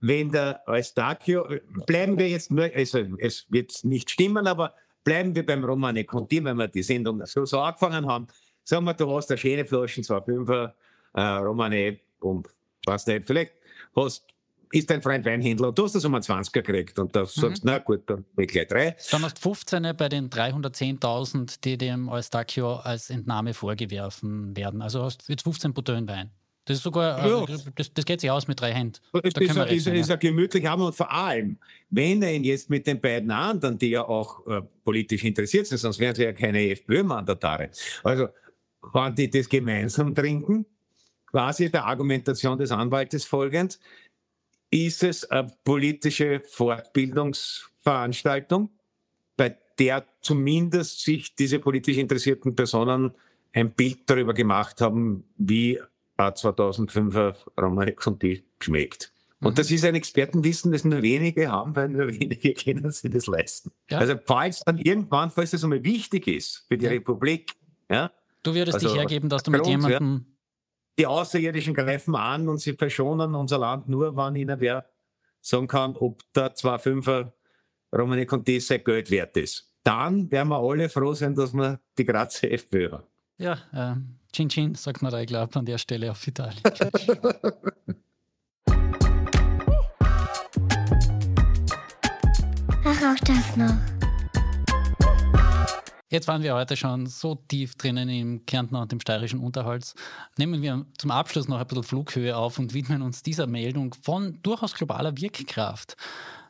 wenn 0.00 0.30
der 0.30 0.62
Eustachio, 0.66 1.46
bleiben 1.86 2.18
wir 2.18 2.28
jetzt 2.28 2.50
nur, 2.50 2.70
also 2.74 2.98
es 3.18 3.46
wird 3.50 3.72
nicht 3.84 4.10
stimmen, 4.10 4.46
aber 4.46 4.74
bleiben 5.04 5.34
wir 5.34 5.44
beim 5.44 5.62
Romane 5.64 6.04
Conti, 6.04 6.42
wenn 6.42 6.56
wir 6.56 6.68
die 6.68 6.82
Sendung 6.82 7.24
so, 7.26 7.44
so 7.44 7.60
angefangen 7.60 8.06
haben. 8.06 8.26
Sagen 8.64 8.84
wir, 8.84 8.94
du 8.94 9.10
hast 9.14 9.30
eine 9.30 9.38
schöne 9.38 9.64
Flaschen, 9.64 10.04
2,5er 10.04 10.72
äh, 11.14 11.20
Romane 11.20 11.98
und 12.20 12.48
was 12.86 13.06
nicht, 13.06 13.26
vielleicht 13.26 13.52
hast, 13.94 14.24
ist 14.72 14.90
dein 14.90 15.02
Freund 15.02 15.24
Weinhändler 15.24 15.68
und 15.68 15.78
du 15.78 15.84
hast 15.84 15.94
das 15.94 16.04
um 16.04 16.14
einen 16.14 16.22
20er 16.22 16.52
gekriegt 16.52 16.98
und 16.98 17.14
da 17.14 17.26
sagst, 17.26 17.64
mhm. 17.64 17.70
na 17.70 17.78
gut, 17.78 18.02
dann 18.06 18.24
will 18.34 18.46
ich 18.46 18.52
gleich 18.52 18.68
drei. 18.68 18.96
Dann 19.10 19.22
hast 19.22 19.36
du 19.38 19.42
15 19.42 19.96
bei 19.96 20.08
den 20.08 20.30
310.000, 20.30 21.60
die 21.62 21.76
dem 21.76 22.08
Eustachio 22.08 22.76
als 22.76 23.10
Entnahme 23.10 23.54
vorgeworfen 23.54 24.56
werden. 24.56 24.80
Also 24.80 25.02
hast 25.02 25.28
du 25.28 25.32
jetzt 25.32 25.42
15 25.42 25.74
Bouteillen 25.74 26.08
Wein. 26.08 26.30
Das 26.64 26.76
ist 26.76 26.84
sogar, 26.84 27.26
ja. 27.26 27.42
äh, 27.42 27.58
das, 27.74 27.92
das, 27.92 28.04
geht 28.04 28.20
sich 28.20 28.30
aus 28.30 28.46
mit 28.46 28.60
drei 28.60 28.72
Händen. 28.72 29.00
Das 29.12 29.22
ist, 29.24 29.38
rechnen, 29.38 29.66
ist, 29.66 29.86
ist 29.88 30.08
ja. 30.08 30.14
ein 30.14 30.20
gemütlich 30.20 30.64
haben 30.64 30.82
und 30.82 30.94
vor 30.94 31.10
allem, 31.10 31.58
wenn 31.90 32.22
er 32.22 32.32
ihn 32.32 32.44
jetzt 32.44 32.70
mit 32.70 32.86
den 32.86 33.00
beiden 33.00 33.32
anderen, 33.32 33.78
die 33.78 33.90
ja 33.90 34.06
auch 34.06 34.46
äh, 34.46 34.62
politisch 34.84 35.24
interessiert 35.24 35.66
sind, 35.66 35.78
sonst 35.78 35.98
wären 35.98 36.14
sie 36.14 36.22
ja 36.22 36.32
keine 36.32 36.70
FPÖ-Mandatare. 36.70 37.70
Also 38.04 38.28
wenn 38.92 39.14
die 39.14 39.30
das 39.30 39.48
gemeinsam 39.48 40.14
trinken, 40.14 40.66
quasi 41.26 41.70
der 41.70 41.86
Argumentation 41.86 42.58
des 42.58 42.72
Anwaltes 42.72 43.24
folgend, 43.24 43.78
ist 44.70 45.02
es 45.02 45.24
eine 45.30 45.50
politische 45.64 46.42
Fortbildungsveranstaltung, 46.48 48.70
bei 49.36 49.56
der 49.78 50.06
zumindest 50.20 51.00
sich 51.00 51.34
diese 51.34 51.58
politisch 51.58 51.96
interessierten 51.98 52.54
Personen 52.56 53.12
ein 53.52 53.70
Bild 53.72 54.00
darüber 54.06 54.32
gemacht 54.34 54.80
haben, 54.80 55.24
wie 55.36 55.78
a 56.16 56.28
2005er 56.28 57.34
Romane 57.60 57.92
Conti 57.92 58.44
schmeckt. 58.60 59.12
Und 59.40 59.58
das 59.58 59.70
ist 59.72 59.84
ein 59.84 59.96
Expertenwissen, 59.96 60.70
das 60.70 60.84
nur 60.84 61.02
wenige 61.02 61.50
haben, 61.50 61.74
weil 61.74 61.88
nur 61.88 62.06
wenige 62.08 62.54
können 62.64 62.92
sich 62.92 63.10
das 63.10 63.26
leisten. 63.26 63.72
Ja. 63.90 63.98
Also 63.98 64.14
falls 64.24 64.60
dann 64.60 64.78
irgendwann, 64.78 65.30
falls 65.30 65.50
das 65.50 65.64
einmal 65.64 65.82
wichtig 65.82 66.28
ist 66.28 66.64
für 66.68 66.78
die 66.78 66.84
Ja. 66.84 66.92
Republik, 66.92 67.52
ja, 67.90 68.12
Du 68.42 68.54
würdest 68.54 68.74
Also, 68.74 68.88
dich 68.88 68.96
hergeben, 68.96 69.28
dass 69.28 69.42
du 69.42 69.50
mit 69.50 69.64
ja. 69.64 69.70
jemandem. 69.72 70.26
die 70.98 71.06
Außerirdischen 71.06 71.74
greifen 71.74 72.14
an 72.16 72.48
und 72.48 72.58
sie 72.58 72.72
verschonen 72.74 73.34
unser 73.34 73.58
Land 73.58 73.88
nur, 73.88 74.14
wann 74.16 74.36
ihnen 74.36 74.60
wer 74.60 74.86
sagen 75.40 75.66
kann, 75.68 75.96
ob 75.96 76.22
der 76.34 76.54
2,5er 76.54 77.32
Romani 77.96 78.26
Conti 78.26 78.60
sein 78.60 78.82
Geld 78.84 79.10
wert 79.10 79.36
ist. 79.36 79.72
Dann 79.84 80.30
werden 80.30 80.48
wir 80.48 80.58
alle 80.58 80.88
froh 80.88 81.14
sein, 81.14 81.34
dass 81.34 81.52
wir 81.52 81.80
die 81.98 82.04
Grazer 82.04 82.50
FPÖ 82.50 82.92
haben. 82.92 83.04
Ja, 83.38 83.58
ähm, 83.74 84.18
Chin 84.32 84.48
Chin, 84.48 84.74
sagt 84.74 85.02
man 85.02 85.10
da, 85.10 85.20
ich 85.20 85.26
glaube, 85.26 85.58
an 85.58 85.66
der 85.66 85.78
Stelle 85.78 86.10
auf 86.10 86.24
Italien. 86.26 86.60
Ach, 92.84 93.02
auch 93.02 93.20
das 93.24 93.56
noch. 93.56 93.91
Jetzt 96.12 96.28
waren 96.28 96.42
wir 96.42 96.54
heute 96.54 96.76
schon 96.76 97.06
so 97.06 97.36
tief 97.36 97.74
drinnen 97.74 98.10
im 98.10 98.44
Kärntner 98.44 98.82
und 98.82 98.92
dem 98.92 99.00
steirischen 99.00 99.40
Unterholz. 99.40 99.94
Nehmen 100.36 100.60
wir 100.60 100.84
zum 100.98 101.10
Abschluss 101.10 101.48
noch 101.48 101.58
ein 101.58 101.66
bisschen 101.66 101.84
Flughöhe 101.84 102.36
auf 102.36 102.58
und 102.58 102.74
widmen 102.74 103.00
uns 103.00 103.22
dieser 103.22 103.46
Meldung 103.46 103.94
von 103.94 104.38
durchaus 104.42 104.74
globaler 104.74 105.16
Wirkkraft. 105.16 105.96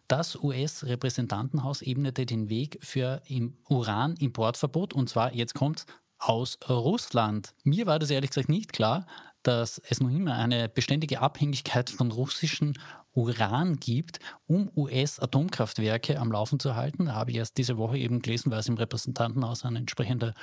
Das 0.08 0.34
US-Repräsentantenhaus 0.34 1.80
ebnete 1.80 2.26
den 2.26 2.48
Weg 2.48 2.80
für 2.82 3.22
im 3.28 3.56
Uran-Importverbot 3.68 4.94
und 4.94 5.08
zwar, 5.08 5.32
jetzt 5.32 5.54
kommt 5.54 5.86
aus 6.18 6.58
Russland. 6.68 7.54
Mir 7.62 7.86
war 7.86 8.00
das 8.00 8.10
ehrlich 8.10 8.30
gesagt 8.30 8.48
nicht 8.48 8.72
klar, 8.72 9.06
dass 9.44 9.80
es 9.88 10.00
noch 10.00 10.10
immer 10.10 10.34
eine 10.34 10.68
beständige 10.68 11.20
Abhängigkeit 11.20 11.88
von 11.88 12.10
russischen 12.10 12.74
Uran 13.14 13.76
gibt, 13.76 14.18
um 14.46 14.70
US-Atomkraftwerke 14.76 16.18
am 16.18 16.32
Laufen 16.32 16.58
zu 16.58 16.74
halten. 16.74 17.06
Da 17.06 17.14
habe 17.14 17.30
ich 17.30 17.36
erst 17.36 17.58
diese 17.58 17.76
Woche 17.78 17.98
eben 17.98 18.22
gelesen, 18.22 18.50
weil 18.50 18.60
es 18.60 18.68
im 18.68 18.76
Repräsentantenhaus 18.76 19.64
ein 19.64 19.76
entsprechender 19.76 20.34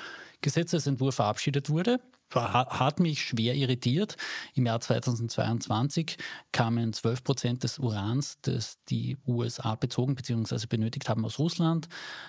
Gesetzesentwurf 0.41 1.15
verabschiedet 1.15 1.69
wurde. 1.69 1.99
Hat 2.31 2.99
mich 2.99 3.23
schwer 3.23 3.55
irritiert. 3.55 4.15
Im 4.53 4.67
Jahr 4.67 4.79
2022 4.79 6.17
kamen 6.51 6.93
12 6.93 7.23
Prozent 7.23 7.63
des 7.63 7.79
Urans, 7.79 8.37
das 8.43 8.77
die 8.87 9.17
USA 9.25 9.73
bezogen 9.73 10.13
bzw. 10.13 10.67
benötigt 10.69 11.09
haben, 11.09 11.25
aus 11.25 11.39
Russland. 11.39 11.87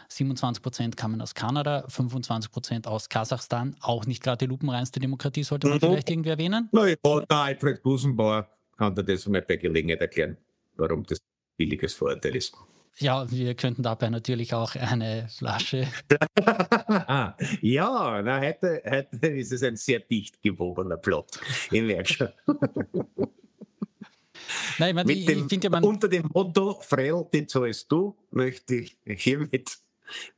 27 0.09 0.63
Prozent 0.63 0.97
kamen 0.97 1.21
aus 1.21 1.35
Kanada, 1.35 1.85
25 1.89 2.51
Prozent 2.51 2.87
aus 2.87 3.11
Kasachstan. 3.11 3.77
Auch 3.81 4.07
nicht 4.07 4.23
gerade 4.23 4.39
die 4.39 4.47
lupenreinste 4.47 5.01
Demokratie, 5.01 5.43
sollte 5.43 5.69
man 5.69 5.77
Mhm. 5.77 5.81
vielleicht 5.83 6.09
irgendwie 6.09 6.31
erwähnen. 6.31 6.71
Der 7.29 7.37
Alfred 7.37 7.83
Busenbauer 7.83 8.49
kann 8.81 8.95
dir 8.95 9.05
das 9.05 9.27
mal 9.27 9.43
bei 9.43 9.57
Gelegenheit 9.57 10.01
erklären, 10.01 10.39
warum 10.77 11.05
das 11.05 11.19
billiges 11.59 11.93
Vorurteil 11.93 12.35
ist. 12.35 12.55
Ja, 12.97 13.31
wir 13.31 13.55
könnten 13.55 13.83
dabei 13.83 14.09
natürlich 14.09 14.55
auch 14.55 14.75
eine 14.75 15.29
Flasche. 15.29 15.87
ah, 16.47 17.35
ja, 17.61 18.23
na, 18.23 18.41
heute, 18.41 18.83
heute 18.89 19.27
ist 19.27 19.53
es 19.53 19.63
ein 19.63 19.77
sehr 19.77 20.01
dicht 20.01 20.43
gewobener 20.43 20.97
Plot. 20.97 21.39
Ich 21.71 21.83
merke 21.83 22.11
schon. 22.11 22.29
Nein, 24.79 24.89
ich, 24.89 24.95
meine, 24.95 25.05
Mit 25.05 25.17
ich, 25.19 25.27
finde 25.27 25.65
ja, 25.65 25.71
man, 25.71 25.85
unter 25.85 26.09
dem 26.09 26.31
Motto, 26.33 26.81
Frell, 26.81 27.27
den 27.35 27.47
zahlst 27.47 27.93
du, 27.93 28.17
möchte 28.31 28.77
ich 28.77 28.97
hiermit 29.05 29.79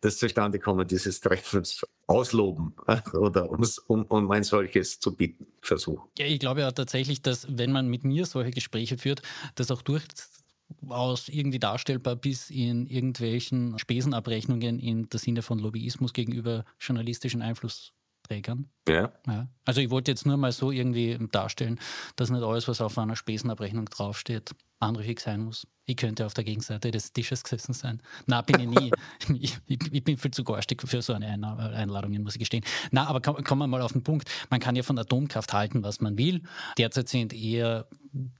das 0.01 0.19
Zustandekommen 0.19 0.87
dieses 0.87 1.21
Treffens 1.21 1.85
ausloben 2.07 2.75
oder 3.15 3.51
um's- 3.51 3.79
um, 3.79 4.05
um 4.05 4.31
ein 4.31 4.45
solches 4.45 4.99
zu 5.01 5.15
bitten 5.17 5.47
versuchen. 5.61 6.09
ja, 6.19 6.27
ich 6.27 6.39
glaube 6.41 6.61
ja 6.61 6.71
tatsächlich, 6.73 7.23
dass 7.23 7.47
wenn 7.49 7.73
man 7.73 7.89
mit 7.89 8.05
mir 8.05 8.27
solche 8.27 8.51
Gespräche 8.51 8.99
führt, 8.99 9.23
das 9.55 9.71
auch 9.71 9.83
durchaus 9.83 11.29
irgendwie 11.29 11.59
darstellbar 11.59 12.17
bis 12.17 12.51
in 12.51 12.87
irgendwelchen 12.87 13.79
Spesenabrechnungen 13.79 14.79
in 14.79 15.09
der 15.09 15.21
Sinne 15.21 15.43
von 15.43 15.59
Lobbyismus 15.59 16.13
gegenüber 16.13 16.65
journalistischen 16.81 17.43
Einflussträgern. 17.43 18.69
Ja. 18.89 19.13
Ja. 19.27 19.49
Also 19.65 19.81
ich 19.81 19.91
wollte 19.91 20.11
jetzt 20.11 20.27
nur 20.27 20.37
mal 20.37 20.53
so 20.53 20.71
irgendwie 20.71 21.19
darstellen, 21.31 21.79
dass 22.17 22.31
nicht 22.31 22.43
alles, 22.43 22.69
was 22.69 22.81
auf 22.81 22.97
einer 22.99 23.17
Spesenabrechnung 23.17 23.87
draufsteht, 23.87 24.53
anrüchig 24.83 25.21
sein 25.21 25.41
muss. 25.45 25.67
Ich 25.85 25.97
könnte 25.97 26.27
auf 26.27 26.35
der 26.35 26.45
Gegenseite 26.45 26.91
des 26.91 27.13
Tisches 27.13 27.43
gesessen 27.43 27.73
sein. 27.73 28.01
Na, 28.27 28.43
bin 28.43 28.61
ich 28.61 28.69
nie. 28.69 28.91
ich, 29.41 29.59
ich, 29.67 30.05
bin 30.05 30.17
viel 30.17 30.31
zu 30.31 30.45
garstig 30.45 30.83
für 30.87 31.03
so 31.03 31.13
eine 31.13 31.27
Einla- 31.27 31.73
Einladung, 31.73 32.13
muss 32.23 32.35
ich 32.35 32.39
gestehen. 32.39 32.65
Na, 32.93 33.07
aber 33.07 33.21
komm- 33.21 33.43
kommen 33.43 33.63
wir 33.63 33.67
mal 33.67 33.83
auf 33.83 33.93
den 33.93 34.03
Punkt. 34.03 34.31
Man 34.51 34.61
kann 34.61 34.77
ja 34.77 34.83
von 34.83 34.99
Atomkraft 34.99 35.53
halten, 35.53 35.83
was 35.83 36.01
man 36.01 36.17
will. 36.19 36.43
Derzeit 36.79 37.09
sind 37.09 37.33
eher 37.33 37.89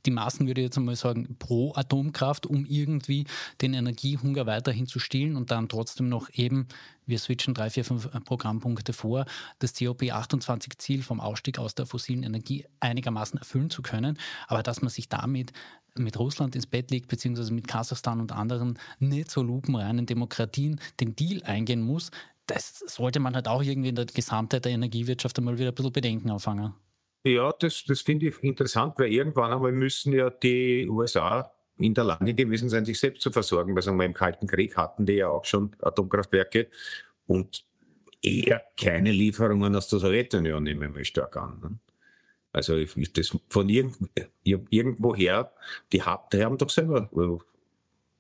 die 0.07 0.11
Maßen, 0.11 0.47
würde 0.47 0.61
ich 0.61 0.67
jetzt 0.67 0.77
einmal 0.77 0.97
sagen, 0.97 1.37
pro 1.39 1.75
Atomkraft, 1.75 2.47
um 2.47 2.65
irgendwie 2.65 3.27
den 3.61 3.75
Energiehunger 3.75 4.47
weiterhin 4.47 4.87
zu 4.87 4.99
stillen 4.99 5.37
und 5.37 5.51
dann 5.51 5.69
trotzdem 5.69 6.09
noch 6.09 6.29
eben, 6.33 6.69
wir 7.07 7.19
switchen 7.19 7.55
drei, 7.55 7.71
vier, 7.71 7.85
fünf 7.85 8.09
Programmpunkte 8.25 8.93
vor, 8.93 9.25
das 9.59 9.75
COP28-Ziel 9.75 11.03
vom 11.03 11.21
Ausstieg 11.21 11.59
aus 11.59 11.75
der 11.75 11.87
fossilen 11.87 12.23
Energie 12.23 12.67
einigermaßen 12.81 13.39
erfüllen 13.39 13.71
zu 13.71 13.83
können. 13.83 14.19
Aber 14.47 14.63
dass 14.63 14.83
man 14.83 14.91
sich 14.91 15.09
damit 15.09 15.53
mit 15.95 16.19
Russland 16.19 16.32
ins 16.41 16.67
Bett 16.67 16.91
legt, 16.91 17.09
beziehungsweise 17.09 17.53
mit 17.53 17.69
Kasachstan 17.69 18.21
und 18.21 18.33
anderen 18.33 18.79
nicht 18.99 19.31
so 19.31 19.43
lupenreinen 19.43 20.07
Demokratien 20.07 20.81
den 21.01 21.15
Deal 21.17 21.43
eingehen 21.45 21.83
muss, 21.83 22.11
das 22.47 22.79
sollte 22.87 23.21
man 23.21 23.35
halt 23.35 23.49
auch 23.49 23.63
irgendwie 23.63 23.91
in 23.91 23.95
der 23.95 24.07
Gesamtheit 24.07 24.65
der 24.65 24.73
Energiewirtschaft 24.73 25.39
einmal 25.39 25.59
wieder 25.59 25.69
ein 25.69 25.75
bisschen 25.75 25.93
Bedenken 25.93 26.31
anfangen. 26.31 26.75
Ja, 27.25 27.53
das, 27.59 27.85
das 27.85 28.01
finde 28.01 28.29
ich 28.29 28.43
interessant, 28.43 28.95
weil 28.99 29.13
irgendwann 29.13 29.53
einmal 29.53 29.73
müssen 29.73 30.13
ja 30.13 30.29
die 30.31 30.89
USA 30.89 31.53
in 31.79 31.95
der 31.95 32.05
Lage 32.05 32.35
gewesen 32.35 32.69
sein, 32.69 32.85
sich 32.85 32.99
selbst 32.99 33.23
zu 33.23 33.31
versorgen, 33.31 33.75
weil 33.75 33.83
sagen 33.83 33.97
wir, 33.97 34.05
im 34.05 34.15
Kalten 34.15 34.47
Krieg 34.47 34.77
hatten 34.77 35.07
die 35.07 35.15
ja 35.15 35.29
auch 35.29 35.45
schon 35.45 35.75
Atomkraftwerke 35.81 36.69
und 37.27 37.65
eher 38.23 38.63
keine 38.77 39.13
Lieferungen 39.13 39.75
aus 39.75 39.89
der 39.89 40.01
Sowjetunion, 40.01 40.63
nehmen 40.63 40.95
wir 40.95 41.05
stark 41.05 41.37
an. 41.37 41.81
Also 42.53 42.77
ich, 42.77 42.95
das 43.15 43.37
von 43.49 43.69
irgend, 43.69 43.97
irgendwoher, 44.45 45.53
die, 45.93 46.03
hab, 46.03 46.31
die 46.31 46.45
haben 46.45 46.59
doch 46.59 46.71
selber 46.71 47.09
äh, 47.13 47.39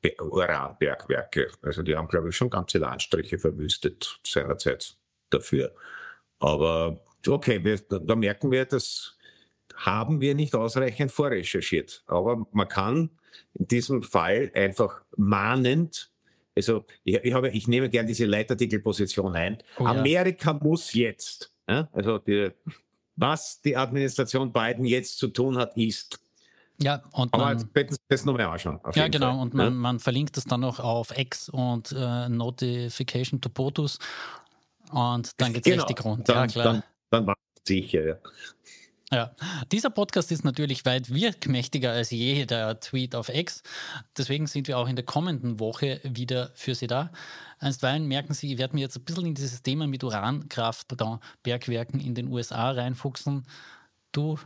Be- 0.00 0.16
Uranbergwerke. 0.22 1.50
Also 1.60 1.82
die 1.82 1.94
haben, 1.94 2.08
glaube 2.08 2.30
ich, 2.30 2.36
schon 2.36 2.50
ganze 2.50 2.78
Landstriche 2.78 3.38
verwüstet 3.38 4.18
seinerzeit 4.26 4.96
dafür. 5.30 5.74
Aber 6.38 7.00
okay, 7.28 7.62
wir, 7.62 7.78
da, 7.78 8.16
merken 8.16 8.50
wir, 8.50 8.64
das 8.64 9.16
haben 9.74 10.20
wir 10.20 10.34
nicht 10.34 10.54
ausreichend 10.54 11.12
vorrecherchiert. 11.12 12.02
Aber 12.06 12.46
man 12.52 12.68
kann 12.68 13.10
in 13.54 13.68
diesem 13.68 14.02
Fall 14.02 14.50
einfach 14.54 15.02
mahnend, 15.16 16.10
also 16.56 16.84
ich, 17.04 17.16
ich, 17.16 17.32
habe, 17.32 17.50
ich 17.50 17.68
nehme 17.68 17.88
gern 17.88 18.06
diese 18.06 18.26
Leitartikelposition 18.26 19.34
ein. 19.34 19.62
Oh 19.78 19.84
ja. 19.84 19.90
Amerika 19.90 20.52
muss 20.52 20.92
jetzt, 20.94 21.54
ja, 21.68 21.88
also 21.92 22.18
die, 22.18 22.50
was 23.16 23.60
die 23.60 23.76
Administration 23.76 24.52
Biden 24.52 24.84
jetzt 24.84 25.18
zu 25.18 25.28
tun 25.28 25.58
hat, 25.58 25.76
ist. 25.76 26.18
Ja, 26.80 27.02
und 27.12 27.32
Aber 27.32 27.44
man, 27.44 27.70
jetzt 27.74 28.00
das 28.08 28.24
nochmal 28.24 28.46
anschauen. 28.46 28.80
ja 28.94 29.08
genau, 29.08 29.32
Fall, 29.32 29.42
und 29.42 29.54
ja. 29.54 29.64
man, 29.64 29.76
man 29.76 29.98
verlinkt 30.00 30.36
das 30.36 30.44
dann 30.44 30.60
noch 30.60 30.80
auf 30.80 31.16
X 31.16 31.48
und 31.48 31.92
äh, 31.96 32.28
Notification 32.28 33.40
to 33.40 33.48
POTUS 33.48 33.98
und 34.90 35.30
dann 35.40 35.52
geht 35.52 35.66
es 35.66 35.72
Genau, 35.72 35.84
richtig 35.84 36.04
rund. 36.04 36.28
Dann, 36.28 36.36
ja, 36.36 36.46
klar. 36.46 36.64
dann, 36.64 36.82
dann 37.10 37.26
war 37.26 37.36
es 37.54 37.62
sicher, 37.68 38.04
ja. 38.04 38.16
Ja, 39.12 39.36
dieser 39.70 39.90
Podcast 39.90 40.32
ist 40.32 40.42
natürlich 40.42 40.86
weit 40.86 41.12
wirkmächtiger 41.12 41.92
als 41.92 42.10
je 42.10 42.46
der 42.46 42.80
Tweet 42.80 43.14
auf 43.14 43.28
X. 43.28 43.62
Deswegen 44.16 44.46
sind 44.46 44.68
wir 44.68 44.78
auch 44.78 44.88
in 44.88 44.96
der 44.96 45.04
kommenden 45.04 45.60
Woche 45.60 46.00
wieder 46.02 46.50
für 46.54 46.74
Sie 46.74 46.86
da. 46.86 47.12
Einstweilen 47.58 48.08
merken 48.08 48.32
Sie, 48.32 48.50
ich 48.50 48.58
werde 48.58 48.74
mir 48.74 48.80
jetzt 48.80 48.96
ein 48.96 49.04
bisschen 49.04 49.26
in 49.26 49.34
dieses 49.34 49.62
Thema 49.62 49.86
mit 49.86 50.02
Urankraft, 50.02 50.88
pardon, 50.88 51.20
Bergwerken 51.42 52.00
in 52.00 52.14
den 52.14 52.28
USA 52.28 52.70
reinfuchsen. 52.70 53.46
Du 54.12 54.38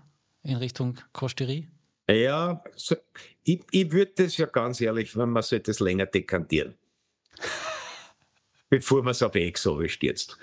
in 0.42 0.56
Richtung 0.56 0.98
Kosterie? 1.12 1.68
Ja, 2.10 2.60
so, 2.74 2.96
ich, 3.44 3.62
ich 3.70 3.92
würde 3.92 4.12
das 4.16 4.36
ja 4.36 4.46
ganz 4.46 4.80
ehrlich, 4.80 5.16
wenn 5.16 5.30
man 5.30 5.44
sollte 5.44 5.70
das 5.70 5.78
länger 5.78 6.06
dekantieren. 6.06 6.74
Bevor 8.68 9.04
man 9.04 9.12
es 9.12 9.22
auf 9.22 9.34
so 9.54 9.86
stürzt. 9.86 10.36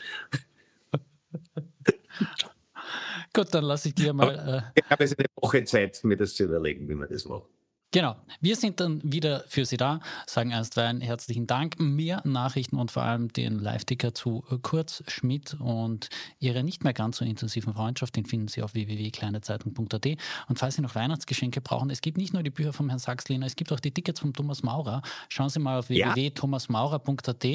Gut, 3.34 3.48
dann 3.54 3.64
lasse 3.64 3.90
ich 3.90 3.96
dir 3.96 4.14
mal. 4.14 4.64
Äh, 4.76 4.80
Ich 4.80 4.90
habe 4.90 5.04
jetzt 5.04 5.18
eine 5.18 5.28
Woche 5.36 5.64
Zeit, 5.64 6.04
mir 6.04 6.18
das 6.18 6.36
zu 6.36 6.44
überlegen, 6.44 6.88
wie 6.88 6.96
man 6.96 7.10
das 7.10 7.26
macht. 7.26 7.44
Genau. 7.92 8.16
Wir 8.42 8.56
sind 8.56 8.80
dann 8.80 9.02
wieder 9.04 9.44
für 9.48 9.66
Sie 9.66 9.78
da, 9.78 10.00
sagen 10.26 10.52
einstweilen 10.52 11.00
herzlichen 11.00 11.46
Dank. 11.46 11.80
Mehr 11.80 12.22
Nachrichten 12.26 12.78
und 12.78 12.90
vor 12.90 13.04
allem 13.04 13.32
den 13.32 13.60
Live-Ticker 13.60 14.16
zu 14.16 14.44
Kurz 14.64 15.04
Schmidt 15.08 15.56
und 15.60 16.10
Ihrer 16.40 16.64
nicht 16.64 16.84
mehr 16.84 16.94
ganz 16.94 17.18
so 17.18 17.26
intensiven 17.26 17.74
Freundschaft, 17.76 18.16
den 18.16 18.26
finden 18.26 18.48
Sie 18.48 18.64
auf 18.64 18.74
www.kleinezeitung.at. 18.74 20.06
Und 20.48 20.58
falls 20.58 20.76
Sie 20.76 20.82
noch 20.82 20.96
Weihnachtsgeschenke 20.96 21.62
brauchen, 21.62 21.92
es 21.92 22.02
gibt 22.02 22.18
nicht 22.18 22.34
nur 22.34 22.42
die 22.42 22.50
Bücher 22.50 22.74
vom 22.74 22.90
Herrn 22.90 22.98
Sachslehner, 23.00 23.46
es 23.46 23.56
gibt 23.56 23.72
auch 23.72 23.80
die 23.80 23.92
Tickets 23.92 24.20
von 24.22 24.34
Thomas 24.34 24.64
Maurer. 24.64 25.04
Schauen 25.30 25.50
Sie 25.50 25.60
mal 25.60 25.78
auf 25.78 25.92
Ja. 25.92 26.16
www.thomasmaurer.at. 26.16 27.46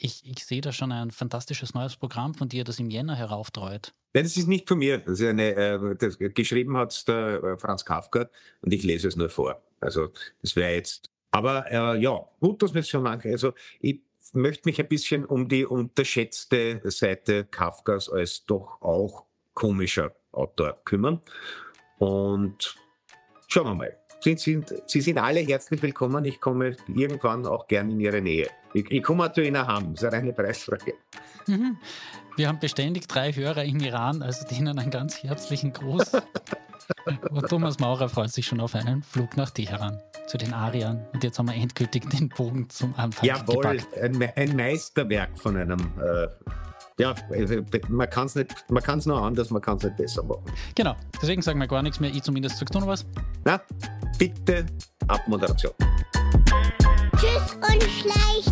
Ich, 0.00 0.22
ich 0.24 0.44
sehe 0.44 0.60
da 0.60 0.72
schon 0.72 0.92
ein 0.92 1.10
fantastisches 1.10 1.74
neues 1.74 1.96
Programm 1.96 2.34
von 2.34 2.48
dir, 2.48 2.64
das 2.64 2.78
im 2.78 2.90
Jänner 2.90 3.14
herauftreut. 3.14 3.92
Nein, 4.14 4.24
das 4.24 4.36
ist 4.36 4.48
nicht 4.48 4.68
von 4.68 4.78
mir. 4.78 4.98
Das 4.98 5.20
ist 5.20 5.26
eine, 5.26 5.54
äh, 5.54 5.96
das, 5.96 6.18
geschrieben 6.18 6.76
hat 6.76 7.06
der 7.08 7.42
äh, 7.42 7.58
Franz 7.58 7.84
Kafka 7.84 8.28
und 8.60 8.72
ich 8.72 8.82
lese 8.82 9.08
es 9.08 9.16
nur 9.16 9.28
vor. 9.28 9.62
Also 9.80 10.08
das 10.42 10.56
wäre 10.56 10.74
jetzt, 10.74 11.10
aber 11.30 11.70
äh, 11.70 12.00
ja, 12.00 12.20
gut, 12.40 12.62
dass 12.62 12.74
wir 12.74 12.80
es 12.80 12.88
schon 12.88 13.02
machen. 13.02 13.30
Also 13.30 13.52
ich 13.80 14.00
möchte 14.32 14.68
mich 14.68 14.80
ein 14.80 14.88
bisschen 14.88 15.24
um 15.24 15.48
die 15.48 15.64
unterschätzte 15.64 16.80
Seite 16.84 17.44
Kafkas 17.44 18.08
als 18.08 18.44
doch 18.44 18.80
auch 18.82 19.24
komischer 19.54 20.14
Autor 20.32 20.78
kümmern. 20.84 21.20
Und 21.98 22.76
schauen 23.48 23.66
wir 23.66 23.74
mal. 23.74 24.01
Sie 24.22 24.36
sind, 24.36 24.72
Sie 24.86 25.00
sind 25.00 25.18
alle 25.18 25.40
herzlich 25.40 25.82
willkommen. 25.82 26.24
Ich 26.24 26.40
komme 26.40 26.76
irgendwann 26.86 27.44
auch 27.44 27.66
gern 27.66 27.90
in 27.90 27.98
Ihre 27.98 28.20
Nähe. 28.20 28.46
Ich, 28.72 28.88
ich 28.88 29.02
komme 29.02 29.32
zu 29.32 29.42
Ihnen 29.42 29.66
haben. 29.66 29.94
Das 29.94 30.04
ist 30.04 30.14
eine 30.14 30.32
Preisfrage. 30.32 30.94
Mhm. 31.48 31.76
Wir 32.36 32.46
haben 32.46 32.60
beständig 32.60 33.08
drei 33.08 33.32
Hörer 33.32 33.64
im 33.64 33.80
Iran, 33.80 34.22
also 34.22 34.46
denen 34.46 34.78
einen 34.78 34.92
ganz 34.92 35.24
herzlichen 35.24 35.72
Gruß. 35.72 36.12
Und 37.30 37.48
Thomas 37.48 37.80
Maurer 37.80 38.08
freut 38.08 38.30
sich 38.30 38.46
schon 38.46 38.60
auf 38.60 38.76
einen 38.76 39.02
Flug 39.02 39.36
nach 39.36 39.50
Teheran 39.50 40.00
zu 40.28 40.38
den 40.38 40.54
Ariern. 40.54 41.04
Und 41.12 41.24
jetzt 41.24 41.40
haben 41.40 41.46
wir 41.46 41.56
endgültig 41.56 42.08
den 42.08 42.28
Bogen 42.28 42.70
zum 42.70 42.94
Anfang 42.96 43.26
Jawohl, 43.26 43.80
ein, 44.00 44.32
ein, 44.36 44.56
Meisterwerk 44.56 45.36
von 45.36 45.56
einem. 45.56 45.80
Äh, 46.00 46.28
ja, 46.98 47.14
also, 47.30 47.56
man 47.88 48.10
kann 48.10 48.26
es 48.26 48.34
man 48.68 48.82
kann 48.82 48.98
es 48.98 49.06
nur 49.06 49.20
anders, 49.20 49.50
man 49.50 49.62
kann 49.62 49.76
es 49.76 49.84
nicht 49.84 49.96
besser 49.96 50.22
machen. 50.22 50.44
Genau, 50.74 50.94
deswegen 51.20 51.42
sagen 51.42 51.58
wir 51.58 51.66
gar 51.66 51.82
nichts 51.82 52.00
mehr. 52.00 52.10
Ich 52.10 52.22
zumindest 52.22 52.58
sagst 52.58 52.74
du 52.74 52.80
noch 52.80 52.86
was? 52.86 53.04
Na, 53.44 53.60
bitte 54.18 54.66
Abmoderation. 55.08 55.72
Tschüss 57.16 57.54
und 57.54 57.82
schleicht. 57.82 58.51